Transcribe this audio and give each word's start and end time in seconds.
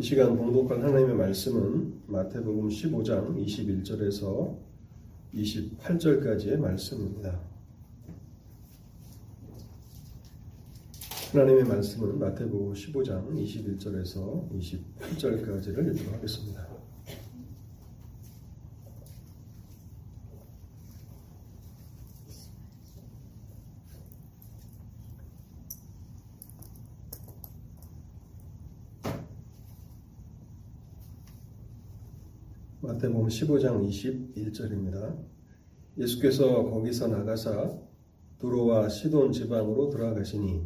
이 0.00 0.02
시간 0.02 0.34
봉독할 0.34 0.82
하나님의 0.82 1.14
말씀은 1.14 2.04
마태복음 2.06 2.70
15장 2.70 3.36
21절에서 3.36 4.56
28절까지의 5.34 6.56
말씀입니다. 6.56 7.38
하나님의 11.34 11.64
말씀은 11.64 12.18
마태복음 12.18 12.72
15장 12.72 13.30
21절에서 13.30 14.50
28절까지를 14.50 15.94
읽도록 15.94 16.14
하겠습니다. 16.14 16.70
마태복음 33.00 33.19
15장 33.30 33.88
21절입니다. 33.88 35.16
예수께서 35.96 36.64
거기서 36.64 37.08
나가사 37.08 37.78
두로와 38.38 38.88
시돈 38.88 39.32
지방으로 39.32 39.90
돌아가시니 39.90 40.62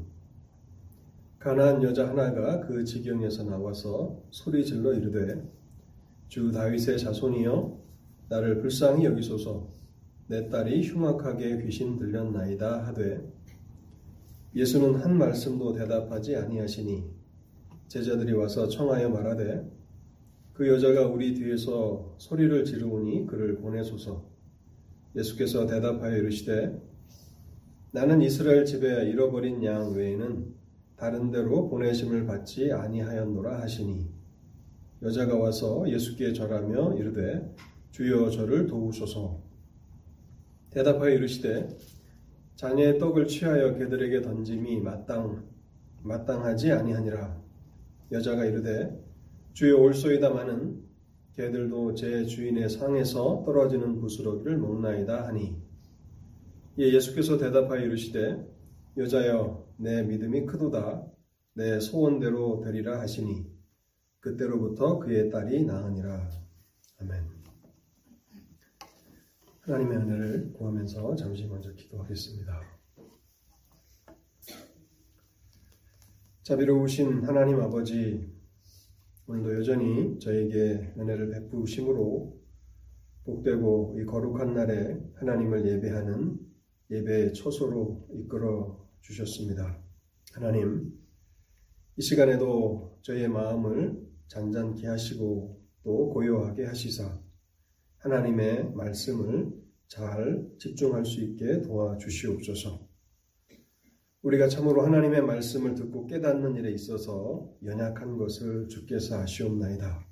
가나안 1.38 1.82
여자 1.82 2.08
하나가 2.08 2.60
그 2.60 2.84
지경에서 2.84 3.44
나와서 3.44 4.22
소리질러 4.30 4.94
이르되 4.94 5.42
주 6.28 6.50
다윗의 6.50 6.98
자손이여 6.98 7.84
나를 8.30 8.60
불쌍히 8.60 9.04
여기소서 9.04 9.68
내 10.28 10.48
딸이 10.48 10.88
흉악하게 10.88 11.62
귀신 11.62 11.98
들렸나이다 11.98 12.86
하되 12.86 13.30
예수는 14.54 14.94
한 15.00 15.18
말씀도 15.18 15.74
대답하지 15.74 16.36
아니하시니 16.36 17.04
제자들이 17.88 18.32
와서 18.32 18.68
청하여 18.68 19.10
말하되 19.10 19.70
그 20.54 20.68
여자가 20.68 21.08
우리 21.08 21.34
뒤에서 21.34 22.14
소리를 22.18 22.64
지르오니 22.64 23.26
그를 23.26 23.56
보내소서. 23.58 24.24
예수께서 25.16 25.66
대답하여 25.66 26.16
이르시되 26.16 26.80
나는 27.90 28.22
이스라엘 28.22 28.64
집에 28.64 29.08
잃어버린 29.10 29.64
양 29.64 29.94
외에는 29.94 30.54
다른 30.96 31.32
데로 31.32 31.68
보내심을 31.68 32.26
받지 32.26 32.72
아니하였노라 32.72 33.60
하시니 33.62 34.08
여자가 35.02 35.36
와서 35.36 35.84
예수께 35.88 36.32
절하며 36.32 36.98
이르되 36.98 37.52
주여 37.90 38.30
저를 38.30 38.68
도우소서. 38.68 39.42
대답하여 40.70 41.14
이르시되 41.14 41.68
자녀의 42.54 43.00
떡을 43.00 43.26
취하여 43.26 43.74
개들에게 43.76 44.22
던짐이 44.22 44.80
마땅 44.80 45.44
마땅하지 46.02 46.70
아니하니라. 46.70 47.42
여자가 48.12 48.44
이르되 48.44 49.03
주여 49.54 49.76
올소이다마는 49.76 50.82
개들도 51.34 51.94
제 51.94 52.24
주인의 52.24 52.68
상에서 52.68 53.44
떨어지는 53.46 54.00
부스러기를 54.00 54.58
먹나이다 54.58 55.28
하니. 55.28 55.56
예, 56.80 56.92
예수께서 56.92 57.38
대답하여 57.38 57.84
이르시되 57.84 58.44
여자여 58.96 59.74
내 59.76 60.02
믿음이 60.02 60.46
크도다. 60.46 61.06
내 61.54 61.78
소원대로 61.78 62.62
되리라 62.64 63.00
하시니 63.00 63.46
그때로부터 64.18 64.98
그의 64.98 65.30
딸이 65.30 65.64
나으니라. 65.64 66.30
아멘. 66.98 67.24
하나님의 69.60 69.98
은혜를 69.98 70.52
구하면서 70.54 71.14
잠시 71.14 71.46
먼저 71.46 71.72
기도하겠습니다. 71.72 72.60
자비로우신 76.42 77.24
하나님 77.24 77.60
아버지 77.60 78.33
오늘도 79.26 79.54
여전히 79.54 80.18
저에게 80.18 80.92
은혜를 80.98 81.30
베푸심으로 81.30 82.38
복되고 83.24 83.96
이 83.98 84.04
거룩한 84.04 84.52
날에 84.52 85.00
하나님을 85.14 85.66
예배하는 85.66 86.38
예배의 86.90 87.32
초소로 87.32 88.06
이끌어 88.12 88.86
주셨습니다. 89.00 89.82
하나님, 90.34 90.92
이 91.96 92.02
시간에도 92.02 92.98
저의 93.00 93.28
마음을 93.28 94.06
잔잔케 94.28 94.86
하시고 94.86 95.58
또 95.82 96.08
고요하게 96.10 96.66
하시사 96.66 97.18
하나님의 98.00 98.74
말씀을 98.74 99.52
잘 99.88 100.46
집중할 100.58 101.06
수 101.06 101.22
있게 101.22 101.62
도와주시옵소서. 101.62 102.83
우리가 104.24 104.48
참으로 104.48 104.80
하나님의 104.80 105.20
말씀을 105.20 105.74
듣고 105.74 106.06
깨닫는 106.06 106.56
일에 106.56 106.72
있어서 106.72 107.46
연약한 107.62 108.16
것을 108.16 108.68
주께서 108.68 109.18
아시옵나이다. 109.18 110.02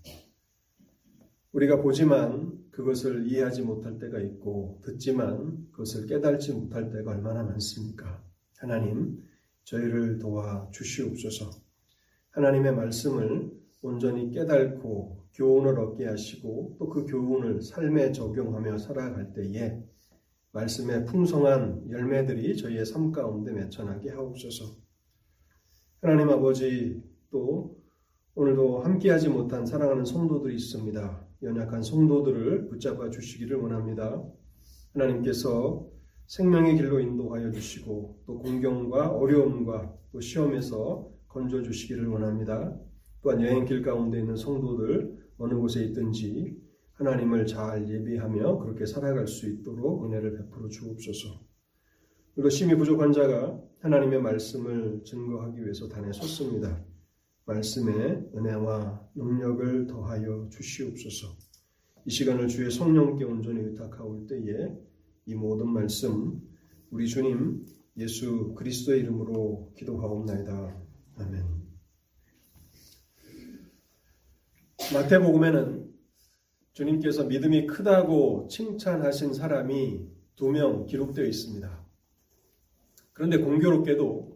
우리가 1.53 1.81
보지만 1.81 2.53
그것을 2.73 3.27
이해하지 3.27 3.63
못할 3.63 3.99
때가 3.99 4.21
있고 4.21 4.81
듣지만 4.83 5.67
그것을 5.73 6.07
깨달지 6.07 6.53
못할 6.53 6.91
때가 6.91 7.11
얼마나 7.11 7.43
많습니까? 7.43 8.23
하나님, 8.59 9.25
저희를 9.65 10.19
도와 10.19 10.69
주시옵소서. 10.73 11.51
하나님의 12.33 12.75
말씀을 12.77 13.51
온전히 13.81 14.31
깨닫고 14.31 15.23
교훈을 15.33 15.79
얻게 15.81 16.05
하시고 16.05 16.77
또 16.79 16.91
그 16.91 17.07
교훈을 17.07 17.63
삶에 17.63 18.13
적용하며 18.13 18.77
살아갈 18.77 19.33
때에 19.33 19.83
말씀의 20.53 21.07
풍성한 21.07 21.91
열매들이 21.91 22.57
저희의 22.57 22.85
삶 22.85 23.11
가운데 23.11 23.53
맺혀나게 23.53 24.11
하옵소서. 24.11 24.77
하나님 26.03 26.29
아버지 26.29 27.03
또 27.31 27.79
오늘도 28.35 28.81
함께하지 28.81 29.31
못한 29.31 29.65
사랑하는 29.65 30.05
성도들이 30.05 30.55
있습니다. 30.55 31.27
연약한 31.43 31.83
성도들을 31.83 32.69
붙잡아 32.69 33.11
주시기를 33.11 33.57
원합니다. 33.57 34.23
하나님께서 34.93 35.87
생명의 36.27 36.77
길로 36.77 37.01
인도하여 37.01 37.51
주시고 37.51 38.23
또 38.27 38.39
공경과 38.39 39.11
어려움과 39.11 39.95
또 40.13 40.21
시험에서 40.21 41.11
건져 41.29 41.63
주시기를 41.63 42.07
원합니다. 42.09 42.79
또한 43.23 43.41
여행길 43.41 43.83
가운데 43.83 44.19
있는 44.19 44.37
성도들 44.37 45.17
어느 45.39 45.55
곳에 45.55 45.85
있든지 45.85 46.57
하나님을 47.03 47.47
잘 47.47 47.89
예비하며 47.89 48.59
그렇게 48.59 48.87
살아갈 48.87 49.27
수 49.27 49.49
있도록 49.49 50.05
은혜를 50.05 50.37
베풀어 50.37 50.69
주옵소서. 50.69 51.45
그리고 52.35 52.49
심히 52.49 52.77
부족한 52.77 53.13
자가 53.13 53.61
하나님의 53.81 54.23
말씀을 54.23 55.03
증거하기 55.05 55.63
위해서 55.63 55.89
단에 55.89 56.13
섰습니다. 56.13 56.83
말씀에 57.45 58.31
은혜와 58.35 59.11
능력을 59.17 59.89
더하여 59.89 60.49
주시옵소서. 60.51 61.37
이 62.07 62.11
시간을 62.11 62.49
주의 62.49 62.71
성령께 62.71 63.25
온전히 63.25 63.61
의탁하올 63.63 64.29
때에 64.29 64.73
이 65.27 65.35
모든 65.35 65.69
말씀 65.69 66.41
우리 66.91 67.09
주님 67.09 67.67
예수 67.97 68.55
그리스도의 68.55 69.01
이름으로 69.01 69.73
기도하옵나이다. 69.77 70.81
아멘. 71.17 71.45
마태복음에는 74.95 75.92
주님께서 76.73 77.25
믿음이 77.25 77.67
크다고 77.67 78.47
칭찬하신 78.49 79.35
사람이 79.35 80.07
두 80.37 80.49
명 80.51 80.87
기록되어 80.87 81.25
있습니다. 81.25 81.85
그런데 83.13 83.39
공교롭게도 83.39 84.33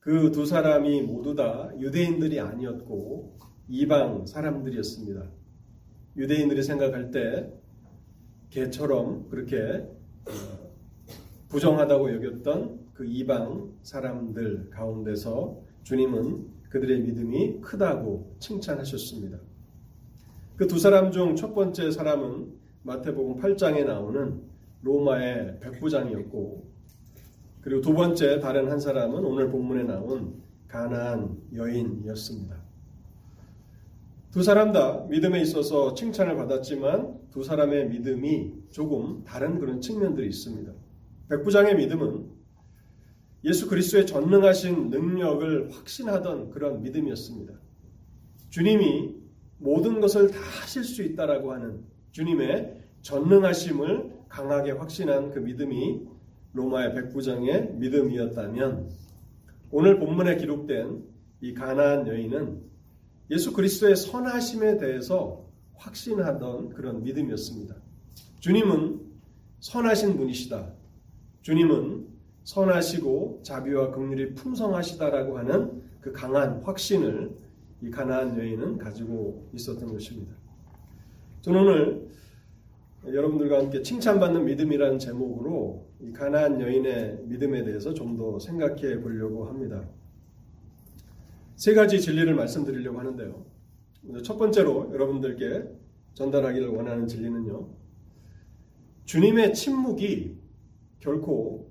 그 0.00 0.30
두 0.30 0.46
사람이 0.46 1.02
모두 1.02 1.34
다 1.34 1.70
유대인들이 1.78 2.40
아니었고 2.40 3.38
이방 3.68 4.26
사람들이었습니다. 4.26 5.30
유대인들이 6.16 6.62
생각할 6.62 7.10
때 7.10 7.52
개처럼 8.50 9.28
그렇게 9.28 9.58
어, 10.26 10.32
부정하다고 11.48 12.14
여겼던 12.14 12.86
그 12.94 13.04
이방 13.04 13.74
사람들 13.82 14.70
가운데서 14.70 15.60
주님은 15.82 16.46
그들의 16.70 17.00
믿음이 17.00 17.60
크다고 17.60 18.36
칭찬하셨습니다. 18.40 19.38
그 20.56 20.66
두 20.66 20.78
사람 20.78 21.10
중 21.12 21.36
첫 21.36 21.54
번째 21.54 21.90
사람은 21.90 22.50
마태복음 22.82 23.40
8장에 23.42 23.84
나오는 23.84 24.40
로마의 24.82 25.60
백부장이었고 25.60 26.64
그리고 27.60 27.80
두 27.82 27.92
번째 27.92 28.40
다른 28.40 28.70
한 28.70 28.78
사람은 28.80 29.24
오늘 29.24 29.50
본문에 29.50 29.82
나온 29.82 30.40
가나안 30.68 31.36
여인이었습니다. 31.52 32.56
두 34.30 34.42
사람 34.42 34.72
다 34.72 35.04
믿음에 35.10 35.40
있어서 35.42 35.94
칭찬을 35.94 36.36
받았지만 36.36 37.18
두 37.30 37.42
사람의 37.42 37.88
믿음이 37.88 38.54
조금 38.70 39.24
다른 39.24 39.58
그런 39.58 39.80
측면들이 39.80 40.28
있습니다. 40.28 40.72
백부장의 41.28 41.76
믿음은 41.76 42.30
예수 43.44 43.68
그리스도의 43.68 44.06
전능하신 44.06 44.90
능력을 44.90 45.70
확신하던 45.72 46.50
그런 46.50 46.82
믿음이었습니다. 46.82 47.52
주님이 48.50 49.15
모든 49.58 50.00
것을 50.00 50.30
다 50.30 50.38
하실 50.38 50.84
수 50.84 51.02
있다라고 51.02 51.52
하는 51.52 51.84
주님의 52.12 52.82
전능하심을 53.02 54.16
강하게 54.28 54.72
확신한 54.72 55.30
그 55.30 55.38
믿음이 55.38 56.02
로마의 56.52 56.94
백부장의 56.94 57.74
믿음이었다면 57.74 58.90
오늘 59.70 59.98
본문에 59.98 60.36
기록된 60.36 61.04
이 61.40 61.54
가나안 61.54 62.06
여인은 62.06 62.62
예수 63.30 63.52
그리스도의 63.52 63.96
선하심에 63.96 64.78
대해서 64.78 65.44
확신하던 65.74 66.70
그런 66.70 67.02
믿음이었습니다. 67.02 67.74
주님은 68.40 69.00
선하신 69.60 70.16
분이시다. 70.16 70.72
주님은 71.42 72.06
선하시고 72.44 73.40
자비와 73.42 73.90
긍휼이 73.90 74.34
풍성하시다라고 74.34 75.38
하는 75.38 75.82
그 76.00 76.12
강한 76.12 76.62
확신을 76.62 77.36
이 77.82 77.90
가나안 77.90 78.38
여인은 78.38 78.78
가지고 78.78 79.48
있었던 79.54 79.92
것입니다. 79.92 80.34
저는 81.42 81.60
오늘 81.60 82.08
여러분들과 83.06 83.58
함께 83.58 83.82
칭찬받는 83.82 84.44
믿음이라는 84.46 84.98
제목으로 84.98 85.86
이 86.00 86.12
가나안 86.12 86.60
여인의 86.60 87.22
믿음에 87.26 87.62
대해서 87.64 87.94
좀 87.94 88.16
더 88.16 88.38
생각해 88.38 89.00
보려고 89.00 89.44
합니다. 89.46 89.86
세 91.54 91.74
가지 91.74 92.00
진리를 92.00 92.34
말씀드리려고 92.34 92.98
하는데요. 92.98 93.44
첫 94.22 94.36
번째로 94.36 94.90
여러분들께 94.92 95.64
전달하기를 96.14 96.68
원하는 96.68 97.06
진리는요. 97.06 97.68
주님의 99.04 99.54
침묵이 99.54 100.36
결코 101.00 101.70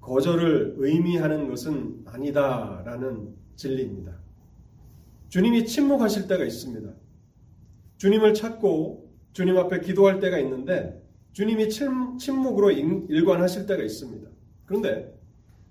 거절을 0.00 0.76
의미하는 0.78 1.48
것은 1.48 2.02
아니다라는 2.06 3.34
진리입니다. 3.56 4.18
주님이 5.30 5.64
침묵하실 5.64 6.26
때가 6.26 6.44
있습니다. 6.44 6.92
주님을 7.96 8.34
찾고 8.34 9.10
주님 9.32 9.56
앞에 9.56 9.80
기도할 9.80 10.20
때가 10.20 10.38
있는데 10.40 11.00
주님이 11.32 11.68
침묵으로 11.70 12.72
일관하실 12.72 13.66
때가 13.66 13.82
있습니다. 13.82 14.28
그런데 14.66 15.16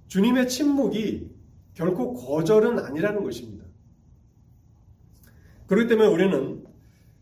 주님의 0.08 0.48
침묵이 0.48 1.30
결코 1.74 2.14
거절은 2.14 2.80
아니라는 2.80 3.24
것입니다. 3.24 3.66
그렇기 5.68 5.88
때문에 5.88 6.08
우리는 6.08 6.64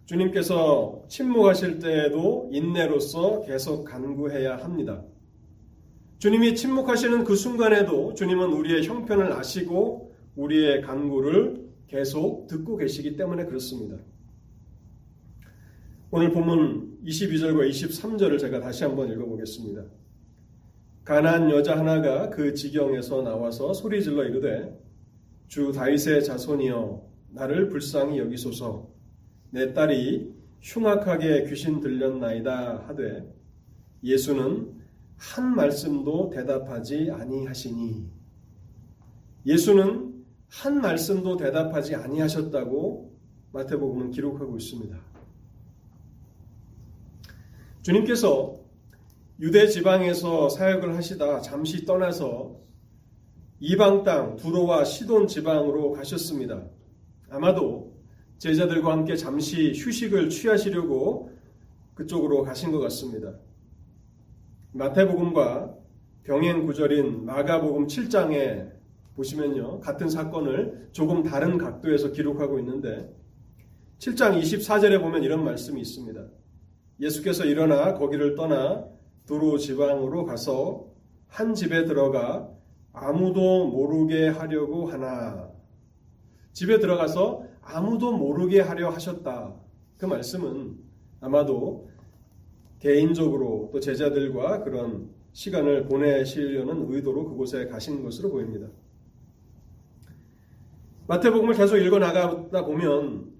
주님께서 0.05 1.03
침묵하실 1.09 1.79
때에도 1.79 2.49
인내로서 2.51 3.41
계속 3.41 3.83
간구해야 3.83 4.57
합니다. 4.57 5.03
주님이 6.19 6.55
침묵하시는 6.55 7.23
그 7.23 7.35
순간에도 7.35 8.13
주님은 8.13 8.53
우리의 8.53 8.85
형편을 8.85 9.33
아시고 9.33 10.15
우리의 10.35 10.81
간구를 10.81 11.66
계속 11.87 12.47
듣고 12.47 12.77
계시기 12.77 13.15
때문에 13.15 13.45
그렇습니다. 13.45 13.97
오늘 16.11 16.31
본문 16.31 16.99
22절과 17.03 17.69
23절을 17.69 18.39
제가 18.39 18.59
다시 18.59 18.83
한번 18.83 19.11
읽어보겠습니다. 19.11 19.85
가난 21.03 21.49
여자 21.49 21.77
하나가 21.77 22.29
그 22.29 22.53
지경에서 22.53 23.21
나와서 23.21 23.73
소리질러 23.73 24.25
이르되 24.25 24.77
주 25.47 25.71
다윗의 25.71 26.25
자손이여 26.25 27.07
나를 27.29 27.69
불쌍히 27.69 28.19
여기소서 28.19 28.89
내 29.51 29.73
딸이 29.73 30.33
흉악하게 30.61 31.45
귀신 31.45 31.79
들렸나이다 31.79 32.87
하되 32.87 33.33
예수는 34.03 34.75
한 35.15 35.55
말씀도 35.55 36.29
대답하지 36.31 37.11
아니하시니 37.11 38.05
예수는 39.45 40.06
한 40.49 40.81
말씀도 40.81 41.37
대답하지 41.37 41.95
아니하셨다고 41.95 43.13
마태복음은 43.51 44.11
기록하고 44.11 44.57
있습니다. 44.57 44.97
주님께서 47.81 48.59
유대 49.39 49.67
지방에서 49.67 50.49
사역을 50.49 50.95
하시다 50.95 51.41
잠시 51.41 51.85
떠나서 51.85 52.57
이방 53.59 54.03
땅 54.03 54.35
두로와 54.35 54.83
시돈 54.83 55.27
지방으로 55.27 55.91
가셨습니다. 55.91 56.63
아마도 57.29 57.95
제자들과 58.37 58.91
함께 58.91 59.15
잠시 59.15 59.73
휴식을 59.75 60.29
취하시려고 60.29 61.31
그쪽으로 61.95 62.43
가신 62.43 62.71
것 62.71 62.79
같습니다. 62.79 63.33
마태복음과 64.73 65.75
병행 66.23 66.65
구절인 66.65 67.25
마가복음 67.25 67.87
7장에 67.87 68.76
보시면요. 69.17 69.81
같은 69.81 70.09
사건을 70.09 70.89
조금 70.91 71.23
다른 71.23 71.57
각도에서 71.57 72.11
기록하고 72.11 72.59
있는데 72.59 73.13
7장 73.97 74.39
24절에 74.39 75.01
보면 75.01 75.23
이런 75.23 75.43
말씀이 75.43 75.81
있습니다. 75.81 76.23
예수께서 76.99 77.45
일어나 77.45 77.95
거기를 77.95 78.35
떠나 78.35 78.85
두루 79.25 79.57
지방으로 79.57 80.25
가서 80.25 80.87
한 81.27 81.53
집에 81.53 81.85
들어가 81.85 82.49
아무도 82.93 83.67
모르게 83.67 84.29
하려고 84.29 84.85
하나. 84.85 85.51
집에 86.53 86.79
들어가서 86.79 87.43
아무도 87.61 88.15
모르게 88.15 88.61
하려 88.61 88.89
하셨다. 88.89 89.53
그 89.97 90.05
말씀은 90.05 90.77
아마도 91.19 91.89
개인적으로 92.79 93.69
또 93.73 93.79
제자들과 93.79 94.63
그런 94.63 95.09
시간을 95.33 95.85
보내시려는 95.85 96.91
의도로 96.91 97.25
그곳에 97.25 97.67
가신 97.67 98.03
것으로 98.03 98.31
보입니다. 98.31 98.67
마태복음을 101.07 101.55
계속 101.55 101.77
읽어 101.77 101.99
나가다 101.99 102.65
보면 102.65 103.31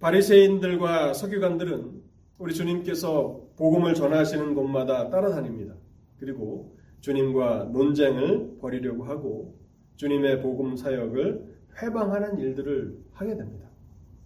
바리새인들과 0.00 1.14
서기관들은 1.14 2.02
우리 2.38 2.54
주님께서 2.54 3.40
복음을 3.56 3.94
전하시는 3.94 4.54
곳마다 4.54 5.08
따라다닙니다. 5.08 5.74
그리고 6.18 6.76
주님과 7.00 7.70
논쟁을 7.72 8.58
벌이려고 8.60 9.04
하고 9.04 9.58
주님의 9.96 10.42
복음 10.42 10.76
사역을 10.76 11.60
회방하는 11.80 12.38
일들을 12.38 12.98
하게 13.12 13.36
됩니다. 13.36 13.66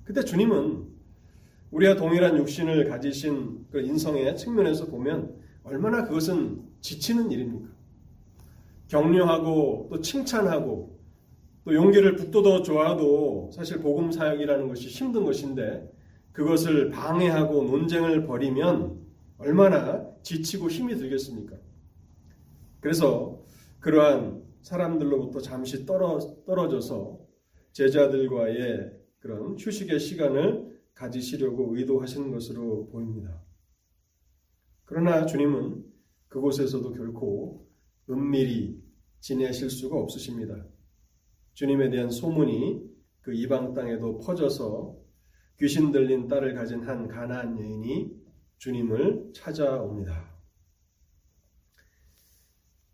그때 0.03 0.25
주님은 0.25 0.85
우리와 1.71 1.95
동일한 1.95 2.37
육신을 2.39 2.89
가지신 2.89 3.67
그 3.71 3.81
인성의 3.81 4.37
측면에서 4.37 4.87
보면 4.87 5.35
얼마나 5.63 6.05
그것은 6.05 6.63
지치는 6.81 7.31
일입니까? 7.31 7.69
격려하고 8.89 9.89
또 9.91 10.01
칭찬하고 10.01 10.94
또 11.65 11.75
용기를 11.75 12.17
북돋워 12.17 12.63
줘도 12.63 13.51
사실 13.53 13.81
복음 13.81 14.13
사역이라는 14.13 14.69
것이 14.69 14.89
힘든 14.89 15.25
것인데 15.25 15.91
그것을 16.33 16.91
방해하고 16.91 17.65
논쟁을 17.65 18.27
벌이면 18.27 19.03
얼마나 19.39 20.07
지치고 20.23 20.69
힘이 20.69 20.97
들겠습니까? 20.97 21.57
그래서 22.81 23.43
그러한 23.81 24.43
사람들로부터 24.61 25.41
잠시 25.41 25.87
떨어, 25.87 26.19
떨어져서 26.45 27.21
제자들과의 27.73 28.93
그런 29.19 29.57
휴식의 29.59 30.01
시간을 30.01 30.81
가지시려고 30.95 31.77
의도하시는 31.77 32.31
것으로 32.31 32.89
보입니다. 32.89 33.43
그러나 34.85 35.25
주님은 35.25 35.85
그곳에서도 36.29 36.93
결코 36.93 37.67
은밀히 38.09 38.83
지내실 39.21 39.71
수가 39.71 39.97
없으십니다. 39.97 40.67
주님에 41.55 41.91
대한 41.91 42.11
소문이 42.11 42.83
그 43.21 43.33
이방 43.33 43.75
땅에도 43.75 44.19
퍼져서 44.19 44.97
귀신 45.59 45.93
들린 45.93 46.29
딸을 46.29 46.55
가진 46.55 46.83
한 46.83 47.09
가나안 47.09 47.59
여인이 47.59 48.11
주님을 48.59 49.33
찾아옵니다. 49.35 50.35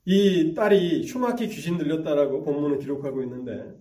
이 0.05 0.55
딸이 0.55 1.07
흉악히 1.07 1.49
귀신 1.49 1.79
들렸다라고 1.79 2.43
본문을 2.43 2.79
기록하고 2.79 3.23
있는데 3.23 3.75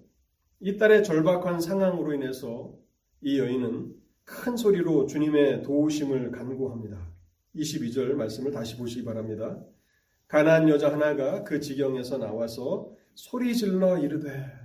이 0.60 0.78
딸의 0.78 1.04
절박한 1.04 1.62
상황으로 1.62 2.14
인해서 2.14 2.74
이 3.22 3.40
여인은 3.40 3.96
큰 4.24 4.58
소리로 4.58 5.08
주님의 5.08 5.64
도우심을 5.64 6.32
간구합니다. 6.32 7.12
22절 7.56 8.14
말씀을 8.14 8.52
다시 8.52 8.78
보시기 8.78 9.04
바랍니다. 9.04 9.60
가난 10.28 10.70
여자 10.70 10.92
하나가 10.92 11.44
그 11.44 11.60
지경에서 11.60 12.18
나와서 12.18 12.94
소리 13.16 13.56
질러 13.56 13.98
이르되 13.98 14.59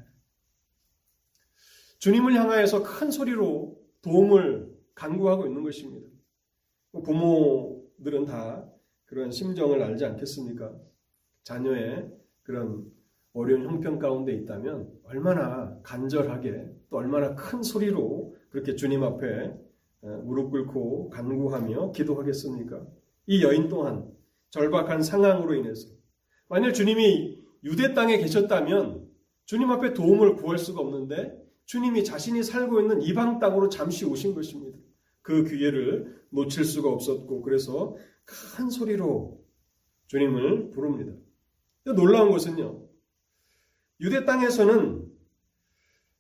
주님을 2.05 2.35
향하여서 2.35 2.83
큰 2.83 3.11
소리로 3.11 3.81
도움을 4.03 4.71
간구하고 4.95 5.47
있는 5.47 5.63
것입니다. 5.63 6.07
부모들은 7.03 8.27
다 8.27 8.69
그런 9.07 9.31
심정을 9.31 9.83
알지 9.83 10.05
않겠습니까? 10.05 10.71
자녀의 11.45 12.13
그런 12.43 12.85
어려운 13.33 13.65
형편 13.65 13.99
가운데 13.99 14.35
있다면 14.35 14.93
얼마나 15.05 15.79
간절하게 15.83 16.73
또 16.91 16.99
얼마나 16.99 17.35
큰 17.37 17.63
소리로 17.63 18.37
그렇게 18.51 18.77
주님 18.77 19.03
앞에 19.03 19.55
무릎 20.25 20.51
꿇고 20.51 21.09
간구하며 21.09 21.93
기도하겠습니까? 21.93 22.87
이 23.29 23.43
여인 23.43 23.69
또한 23.69 24.13
절박한 24.51 25.01
상황으로 25.01 25.55
인해서 25.55 25.89
만일 26.49 26.75
주님이 26.75 27.43
유대 27.65 27.95
땅에 27.95 28.19
계셨다면 28.19 29.09
주님 29.47 29.71
앞에 29.71 29.95
도움을 29.95 30.37
구할 30.37 30.59
수가 30.59 30.83
없는데 30.83 31.43
주님이 31.67 32.05
자신이 32.05 32.43
살고 32.43 32.81
있는 32.81 33.03
이방 33.03 33.39
땅으로 33.39 33.69
잠시 33.69 34.05
오신 34.05 34.35
것입니다. 34.35 34.79
그 35.23 35.45
기회를 35.45 36.23
놓칠 36.31 36.65
수가 36.65 36.91
없었고 36.91 37.43
그래서 37.43 37.97
큰 38.25 38.69
소리로 38.71 39.43
주님을 40.07 40.71
부릅니다. 40.71 41.13
놀라운 41.85 42.31
것은요. 42.31 42.83
유대 44.01 44.25
땅에서는 44.25 45.11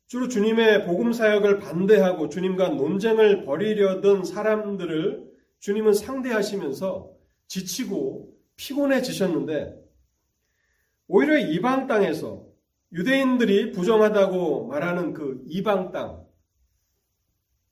주로 0.06 0.28
주님의 0.28 0.86
복음 0.86 1.12
사역을 1.12 1.58
반대하고 1.58 2.28
주님과 2.28 2.70
논쟁을 2.70 3.44
벌이려던 3.44 4.24
사람들을 4.24 5.32
주님은 5.58 5.92
상대하시면서 5.94 7.10
지치고 7.46 8.36
피곤해지셨는데 8.56 9.82
오히려 11.08 11.38
이방 11.38 11.86
땅에서 11.86 12.46
유대인들이 12.94 13.72
부정하다고 13.72 14.68
말하는 14.68 15.14
그 15.14 15.42
이방 15.48 15.90
땅, 15.90 16.24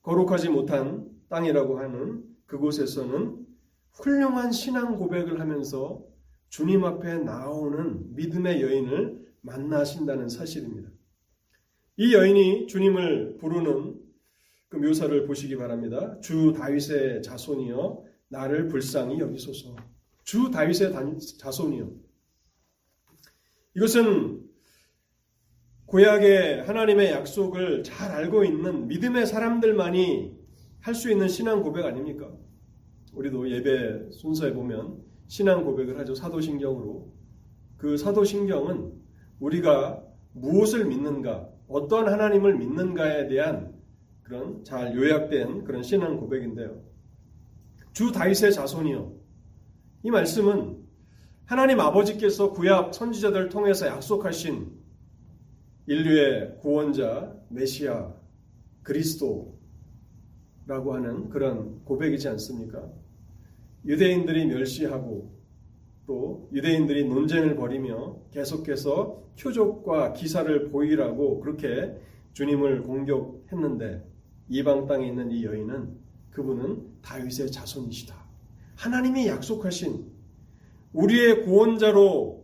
거룩하지 0.02 0.48
못한 0.48 1.08
땅이라고 1.28 1.78
하는 1.78 2.24
그곳에서는 2.46 3.46
훌륭한 3.92 4.50
신앙 4.50 4.98
고백을 4.98 5.38
하면서 5.38 6.04
주님 6.48 6.84
앞에 6.84 7.18
나오는 7.18 8.14
믿음의 8.16 8.62
여인을 8.62 9.24
만나신다는 9.42 10.28
사실입니다. 10.28 10.90
이 11.96 12.14
여인이 12.14 12.66
주님을 12.66 13.36
부르는 13.38 14.00
그 14.68 14.76
묘사를 14.76 15.26
보시기 15.26 15.56
바랍니다. 15.56 16.18
주 16.20 16.52
다윗의 16.52 17.22
자손이여 17.22 18.04
나를 18.28 18.68
불쌍히 18.68 19.20
여기소서. 19.20 19.76
주 20.24 20.50
다윗의 20.50 20.92
자손이여. 21.38 21.90
이것은 23.76 24.51
구약의 25.92 26.62
하나님의 26.62 27.10
약속을 27.10 27.82
잘 27.82 28.10
알고 28.12 28.44
있는 28.44 28.88
믿음의 28.88 29.26
사람들만이 29.26 30.34
할 30.80 30.94
수 30.94 31.12
있는 31.12 31.28
신앙 31.28 31.62
고백 31.62 31.84
아닙니까? 31.84 32.32
우리도 33.12 33.50
예배 33.50 34.10
순서에 34.10 34.54
보면 34.54 35.02
신앙 35.26 35.66
고백을 35.66 35.98
하죠. 35.98 36.14
사도신경으로. 36.14 37.12
그 37.76 37.98
사도신경은 37.98 38.90
우리가 39.38 40.02
무엇을 40.32 40.86
믿는가, 40.86 41.50
어떤 41.68 42.08
하나님을 42.08 42.56
믿는가에 42.56 43.28
대한 43.28 43.74
그런 44.22 44.64
잘 44.64 44.96
요약된 44.96 45.64
그런 45.64 45.82
신앙 45.82 46.16
고백인데요. 46.16 46.82
주 47.92 48.10
다윗의 48.12 48.54
자손이요. 48.54 49.12
이 50.04 50.10
말씀은 50.10 50.78
하나님 51.44 51.80
아버지께서 51.80 52.50
구약 52.50 52.94
선지자들을 52.94 53.50
통해서 53.50 53.86
약속하신 53.88 54.81
인류의 55.86 56.58
구원자 56.60 57.34
메시아 57.48 58.14
그리스도라고 58.82 59.54
하는 60.94 61.28
그런 61.28 61.84
고백이지 61.84 62.28
않습니까? 62.28 62.88
유대인들이 63.84 64.46
멸시하고 64.46 65.32
또 66.06 66.48
유대인들이 66.52 67.04
논쟁을 67.04 67.56
벌이며 67.56 68.16
계속해서 68.30 69.22
표적과 69.40 70.12
기사를 70.12 70.70
보이라고 70.70 71.40
그렇게 71.40 71.96
주님을 72.32 72.82
공격했는데 72.82 74.04
이방 74.48 74.86
땅에 74.86 75.06
있는 75.08 75.30
이 75.30 75.44
여인은 75.44 75.96
그분은 76.30 77.02
다윗의 77.02 77.50
자손이시다. 77.50 78.14
하나님이 78.76 79.28
약속하신 79.28 80.06
우리의 80.92 81.44
구원자로 81.44 82.41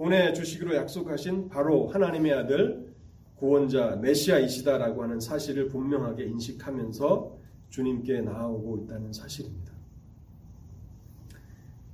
보내 0.00 0.32
주시기로 0.32 0.76
약속하신 0.76 1.50
바로 1.50 1.88
하나님의 1.88 2.32
아들 2.32 2.90
구원자 3.34 3.96
메시아이시다라고 3.96 5.02
하는 5.02 5.20
사실을 5.20 5.68
분명하게 5.68 6.24
인식하면서 6.24 7.36
주님께 7.68 8.22
나아오고 8.22 8.78
있다는 8.78 9.12
사실입니다. 9.12 9.74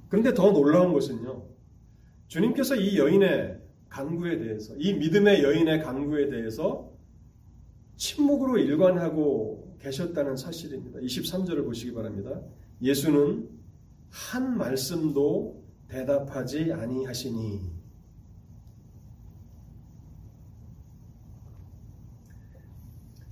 그런데 0.09 0.33
더 0.35 0.53
놀라운 0.53 0.93
것은요. 0.93 1.47
주님께서 2.29 2.77
이 2.77 2.97
여인의 2.97 3.59
간구에 3.89 4.39
대해서, 4.39 4.77
이 4.77 4.93
믿음의 4.93 5.43
여인의 5.43 5.83
간구에 5.83 6.29
대해서 6.29 6.93
침묵으로 7.97 8.59
일관하고 8.59 9.79
계셨다는 9.81 10.37
사실입니다. 10.37 11.01
23절을 11.01 11.65
보시기 11.65 11.93
바랍니다. 11.93 12.41
예수는 12.81 13.49
한 14.11 14.57
말씀도 14.57 15.61
대답하지 15.89 16.73
아니하시니 16.73 17.86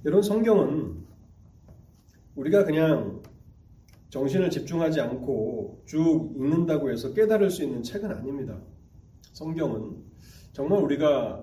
이런 0.04 0.20
성경은 0.20 1.02
우리가 2.36 2.64
그냥 2.64 3.22
정신을 4.10 4.50
집중하지 4.50 5.00
않고 5.00 5.82
쭉 5.86 6.34
읽는다고 6.36 6.90
해서 6.90 7.14
깨달을 7.14 7.50
수 7.50 7.64
있는 7.64 7.82
책은 7.82 8.10
아닙니다. 8.10 8.60
성경은 9.32 9.96
정말 10.52 10.82
우리가 10.82 11.42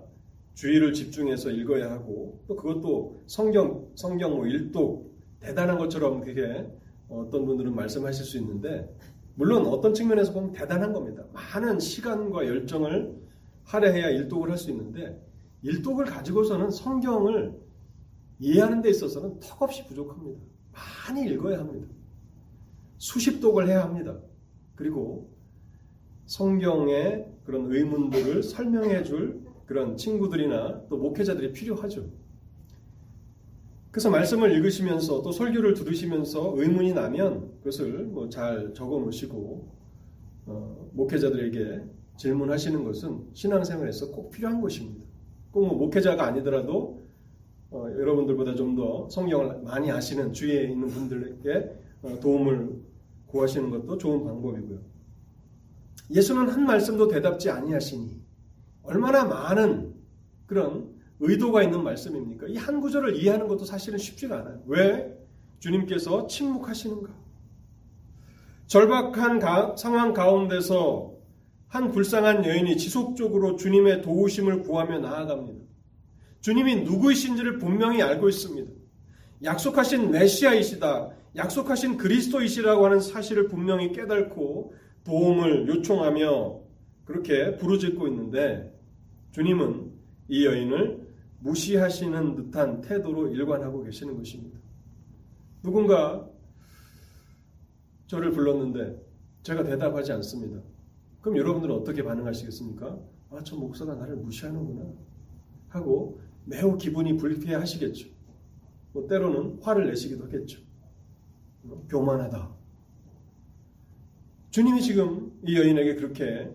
주의를 0.53 0.93
집중해서 0.93 1.49
읽어야 1.49 1.89
하고 1.89 2.43
또 2.47 2.55
그것도 2.55 3.23
성경 3.25 3.89
성경 3.95 4.35
뭐 4.35 4.45
일독 4.45 5.11
대단한 5.39 5.79
것처럼 5.79 6.21
그게 6.21 6.69
어떤 7.09 7.45
분들은 7.45 7.73
말씀하실 7.73 8.23
수 8.23 8.37
있는데 8.37 8.95
물론 9.33 9.65
어떤 9.65 9.93
측면에서 9.93 10.33
보면 10.33 10.51
대단한 10.51 10.93
겁니다. 10.93 11.25
많은 11.33 11.79
시간과 11.79 12.45
열정을 12.45 13.19
할애해야 13.63 14.09
일독을 14.09 14.51
할 14.51 14.57
수 14.57 14.69
있는데 14.69 15.19
일독을 15.63 16.05
가지고서는 16.05 16.69
성경을 16.69 17.70
이해하는 18.41 18.81
데 18.81 18.89
있어서는 18.89 19.39
턱없이 19.39 19.85
부족합니다. 19.87 20.41
많이 21.07 21.29
읽어야 21.31 21.59
합니다. 21.59 21.87
수십독을 22.97 23.67
해야 23.67 23.83
합니다. 23.83 24.19
그리고 24.75 25.29
성경의 26.25 27.31
그런 27.45 27.71
의문들을 27.71 28.41
설명해 28.43 29.03
줄 29.03 29.41
그런 29.65 29.95
친구들이나 29.95 30.87
또 30.89 30.97
목회자들이 30.97 31.53
필요하죠. 31.53 32.09
그래서 33.91 34.09
말씀을 34.09 34.51
읽으시면서 34.53 35.21
또 35.21 35.31
설교를 35.31 35.73
들으시면서 35.75 36.53
의문이 36.57 36.93
나면 36.93 37.51
그것을 37.59 38.05
뭐 38.05 38.29
잘 38.29 38.73
적어 38.73 38.99
놓으시고 38.99 39.69
어, 40.47 40.89
목회자들에게 40.93 41.83
질문하시는 42.17 42.83
것은 42.83 43.27
신앙생활에서 43.33 44.11
꼭 44.11 44.31
필요한 44.31 44.61
것입니다. 44.61 45.05
꼭 45.51 45.65
뭐 45.67 45.75
목회자가 45.75 46.25
아니더라도 46.25 47.00
어, 47.71 47.87
여러분들보다 47.89 48.55
좀 48.55 48.75
더 48.75 49.09
성경을 49.09 49.61
많이 49.63 49.91
아시는 49.91 50.33
주위에 50.33 50.63
있는 50.65 50.87
분들에게 50.87 51.71
어, 52.03 52.19
도움을 52.21 52.81
구하시는 53.27 53.69
것도 53.69 53.97
좋은 53.97 54.23
방법이고요. 54.25 54.79
예수는 56.11 56.49
한 56.49 56.65
말씀도 56.65 57.07
대답지 57.07 57.49
아니하시니 57.49 58.21
얼마나 58.83 59.23
많은 59.23 59.93
그런 60.47 60.89
의도가 61.19 61.63
있는 61.63 61.83
말씀입니까? 61.83 62.47
이 62.47 62.55
한 62.57 62.81
구절을 62.81 63.15
이해하는 63.15 63.47
것도 63.47 63.63
사실은 63.65 63.97
쉽지가 63.99 64.39
않아요. 64.39 64.61
왜 64.65 65.17
주님께서 65.59 66.27
침묵하시는가? 66.27 67.09
절박한 68.67 69.39
가, 69.39 69.75
상황 69.77 70.13
가운데서 70.13 71.13
한 71.67 71.91
불쌍한 71.91 72.43
여인이 72.45 72.75
지속적으로 72.77 73.55
주님의 73.55 74.01
도우심을 74.01 74.63
구하며 74.63 74.99
나아갑니다. 74.99 75.70
주님이 76.41 76.83
누구이신지를 76.83 77.59
분명히 77.59 78.01
알고 78.01 78.27
있습니다. 78.29 78.71
약속하신 79.43 80.11
메시아이시다. 80.11 81.11
약속하신 81.35 81.97
그리스도이시라고 81.97 82.85
하는 82.85 82.99
사실을 82.99 83.47
분명히 83.47 83.91
깨닫고 83.91 84.73
도움을 85.03 85.67
요청하며 85.67 86.59
그렇게 87.05 87.57
부르짖고 87.57 88.07
있는데 88.07 88.77
주님은 89.31 89.91
이 90.27 90.45
여인을 90.45 91.07
무시하시는 91.39 92.35
듯한 92.35 92.81
태도로 92.81 93.29
일관하고 93.29 93.83
계시는 93.83 94.17
것입니다. 94.17 94.59
누군가 95.63 96.27
저를 98.07 98.31
불렀는데 98.31 99.01
제가 99.43 99.63
대답하지 99.63 100.11
않습니다. 100.13 100.61
그럼 101.21 101.37
여러분들은 101.37 101.73
어떻게 101.73 102.03
반응하시겠습니까? 102.03 102.99
아, 103.31 103.39
저 103.43 103.55
목사가 103.55 103.95
나를 103.95 104.17
무시하는구나. 104.17 104.91
하고 105.69 106.19
매우 106.45 106.77
기분이 106.77 107.17
불쾌하시겠죠. 107.17 108.09
뭐 108.93 109.07
때로는 109.07 109.59
화를 109.61 109.87
내시기도 109.87 110.25
하겠죠. 110.25 110.59
뭐 111.61 111.85
교만하다. 111.89 112.61
주님이 114.49 114.81
지금 114.81 115.39
이 115.45 115.57
여인에게 115.57 115.95
그렇게 115.95 116.51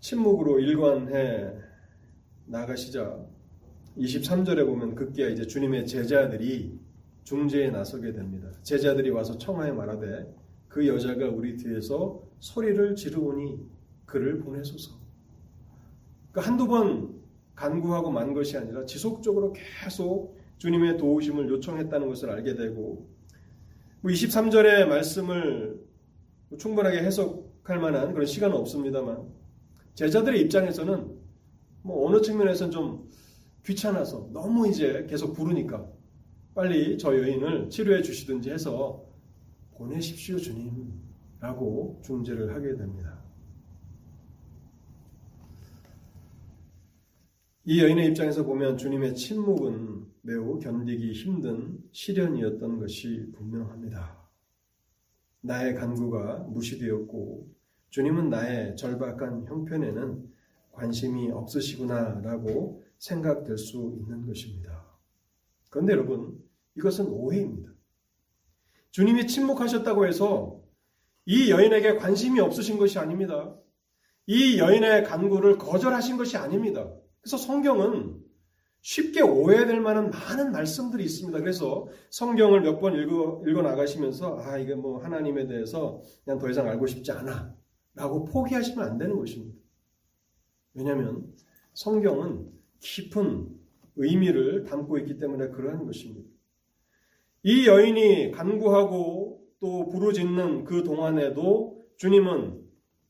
침묵으로 0.00 0.60
일관해 0.60 1.54
나가시자 2.46 3.26
23절에 3.96 4.66
보면 4.66 4.94
급기야 4.94 5.28
이제 5.28 5.46
주님의 5.46 5.86
제자들이 5.86 6.78
중재에 7.24 7.70
나서게 7.70 8.12
됩니다. 8.12 8.50
제자들이 8.62 9.10
와서 9.10 9.38
청하에 9.38 9.72
말하되 9.72 10.34
그 10.68 10.86
여자가 10.86 11.28
우리 11.28 11.56
뒤에서 11.56 12.22
소리를 12.40 12.94
지르오니 12.96 13.66
그를 14.06 14.38
보내소서. 14.40 14.98
그 16.32 16.40
한두 16.40 16.66
번 16.66 17.19
간구하고 17.60 18.10
만 18.10 18.32
것이 18.32 18.56
아니라 18.56 18.86
지속적으로 18.86 19.52
계속 19.52 20.38
주님의 20.56 20.96
도우심을 20.96 21.48
요청했다는 21.50 22.08
것을 22.08 22.30
알게 22.30 22.54
되고 22.54 23.06
23절의 24.02 24.86
뭐 24.86 24.94
말씀을 24.94 25.78
충분하게 26.58 27.02
해석할 27.02 27.78
만한 27.78 28.14
그런 28.14 28.26
시간은 28.26 28.56
없습니다만 28.56 29.28
제자들의 29.94 30.40
입장에서는 30.40 31.20
뭐 31.82 32.08
어느 32.08 32.22
측면에서는 32.22 32.72
좀 32.72 33.10
귀찮아서 33.66 34.30
너무 34.32 34.66
이제 34.68 35.06
계속 35.08 35.34
부르니까 35.34 35.86
빨리 36.54 36.96
저 36.96 37.14
여인을 37.14 37.68
치료해 37.68 38.00
주시든지 38.00 38.50
해서 38.50 39.04
보내십시오, 39.76 40.38
주님. 40.38 40.92
라고 41.40 42.00
중재를 42.04 42.54
하게 42.54 42.76
됩니다. 42.76 43.19
이 47.70 47.80
여인의 47.80 48.08
입장에서 48.08 48.44
보면 48.44 48.78
주님의 48.78 49.14
침묵은 49.14 50.04
매우 50.22 50.58
견디기 50.58 51.12
힘든 51.12 51.78
시련이었던 51.92 52.80
것이 52.80 53.30
분명합니다. 53.36 54.28
나의 55.40 55.76
간구가 55.76 56.48
무시되었고 56.48 57.46
주님은 57.90 58.28
나의 58.28 58.74
절박한 58.74 59.46
형편에는 59.46 60.32
관심이 60.72 61.30
없으시구나라고 61.30 62.82
생각될 62.98 63.56
수 63.56 63.94
있는 64.00 64.26
것입니다. 64.26 64.84
그런데 65.68 65.92
여러분, 65.92 66.42
이것은 66.76 67.06
오해입니다. 67.06 67.70
주님이 68.90 69.28
침묵하셨다고 69.28 70.08
해서 70.08 70.60
이 71.24 71.52
여인에게 71.52 71.98
관심이 71.98 72.40
없으신 72.40 72.78
것이 72.78 72.98
아닙니다. 72.98 73.54
이 74.26 74.58
여인의 74.58 75.04
간구를 75.04 75.56
거절하신 75.58 76.16
것이 76.16 76.36
아닙니다. 76.36 76.92
그래서 77.20 77.36
성경은 77.36 78.20
쉽게 78.82 79.20
오해될 79.20 79.80
만한 79.80 80.10
많은 80.10 80.52
말씀들이 80.52 81.04
있습니다. 81.04 81.38
그래서 81.40 81.86
성경을 82.10 82.62
몇 82.62 82.80
번 82.80 82.94
읽어, 82.94 83.42
읽어 83.46 83.60
나가시면서, 83.62 84.40
아, 84.40 84.56
이게 84.58 84.74
뭐 84.74 84.98
하나님에 85.02 85.46
대해서 85.46 86.00
그냥 86.24 86.38
더 86.38 86.48
이상 86.48 86.66
알고 86.66 86.86
싶지 86.86 87.12
않아. 87.12 87.54
라고 87.94 88.24
포기하시면 88.24 88.86
안 88.86 88.96
되는 88.98 89.16
것입니다. 89.16 89.58
왜냐하면 90.74 91.26
성경은 91.74 92.48
깊은 92.78 93.48
의미를 93.96 94.64
담고 94.64 94.96
있기 94.98 95.18
때문에 95.18 95.48
그러한 95.48 95.84
것입니다. 95.84 96.30
이 97.42 97.66
여인이 97.66 98.30
간구하고 98.30 99.42
또 99.60 99.88
부르짖는 99.88 100.64
그 100.64 100.84
동안에도 100.84 101.84
주님은 101.96 102.62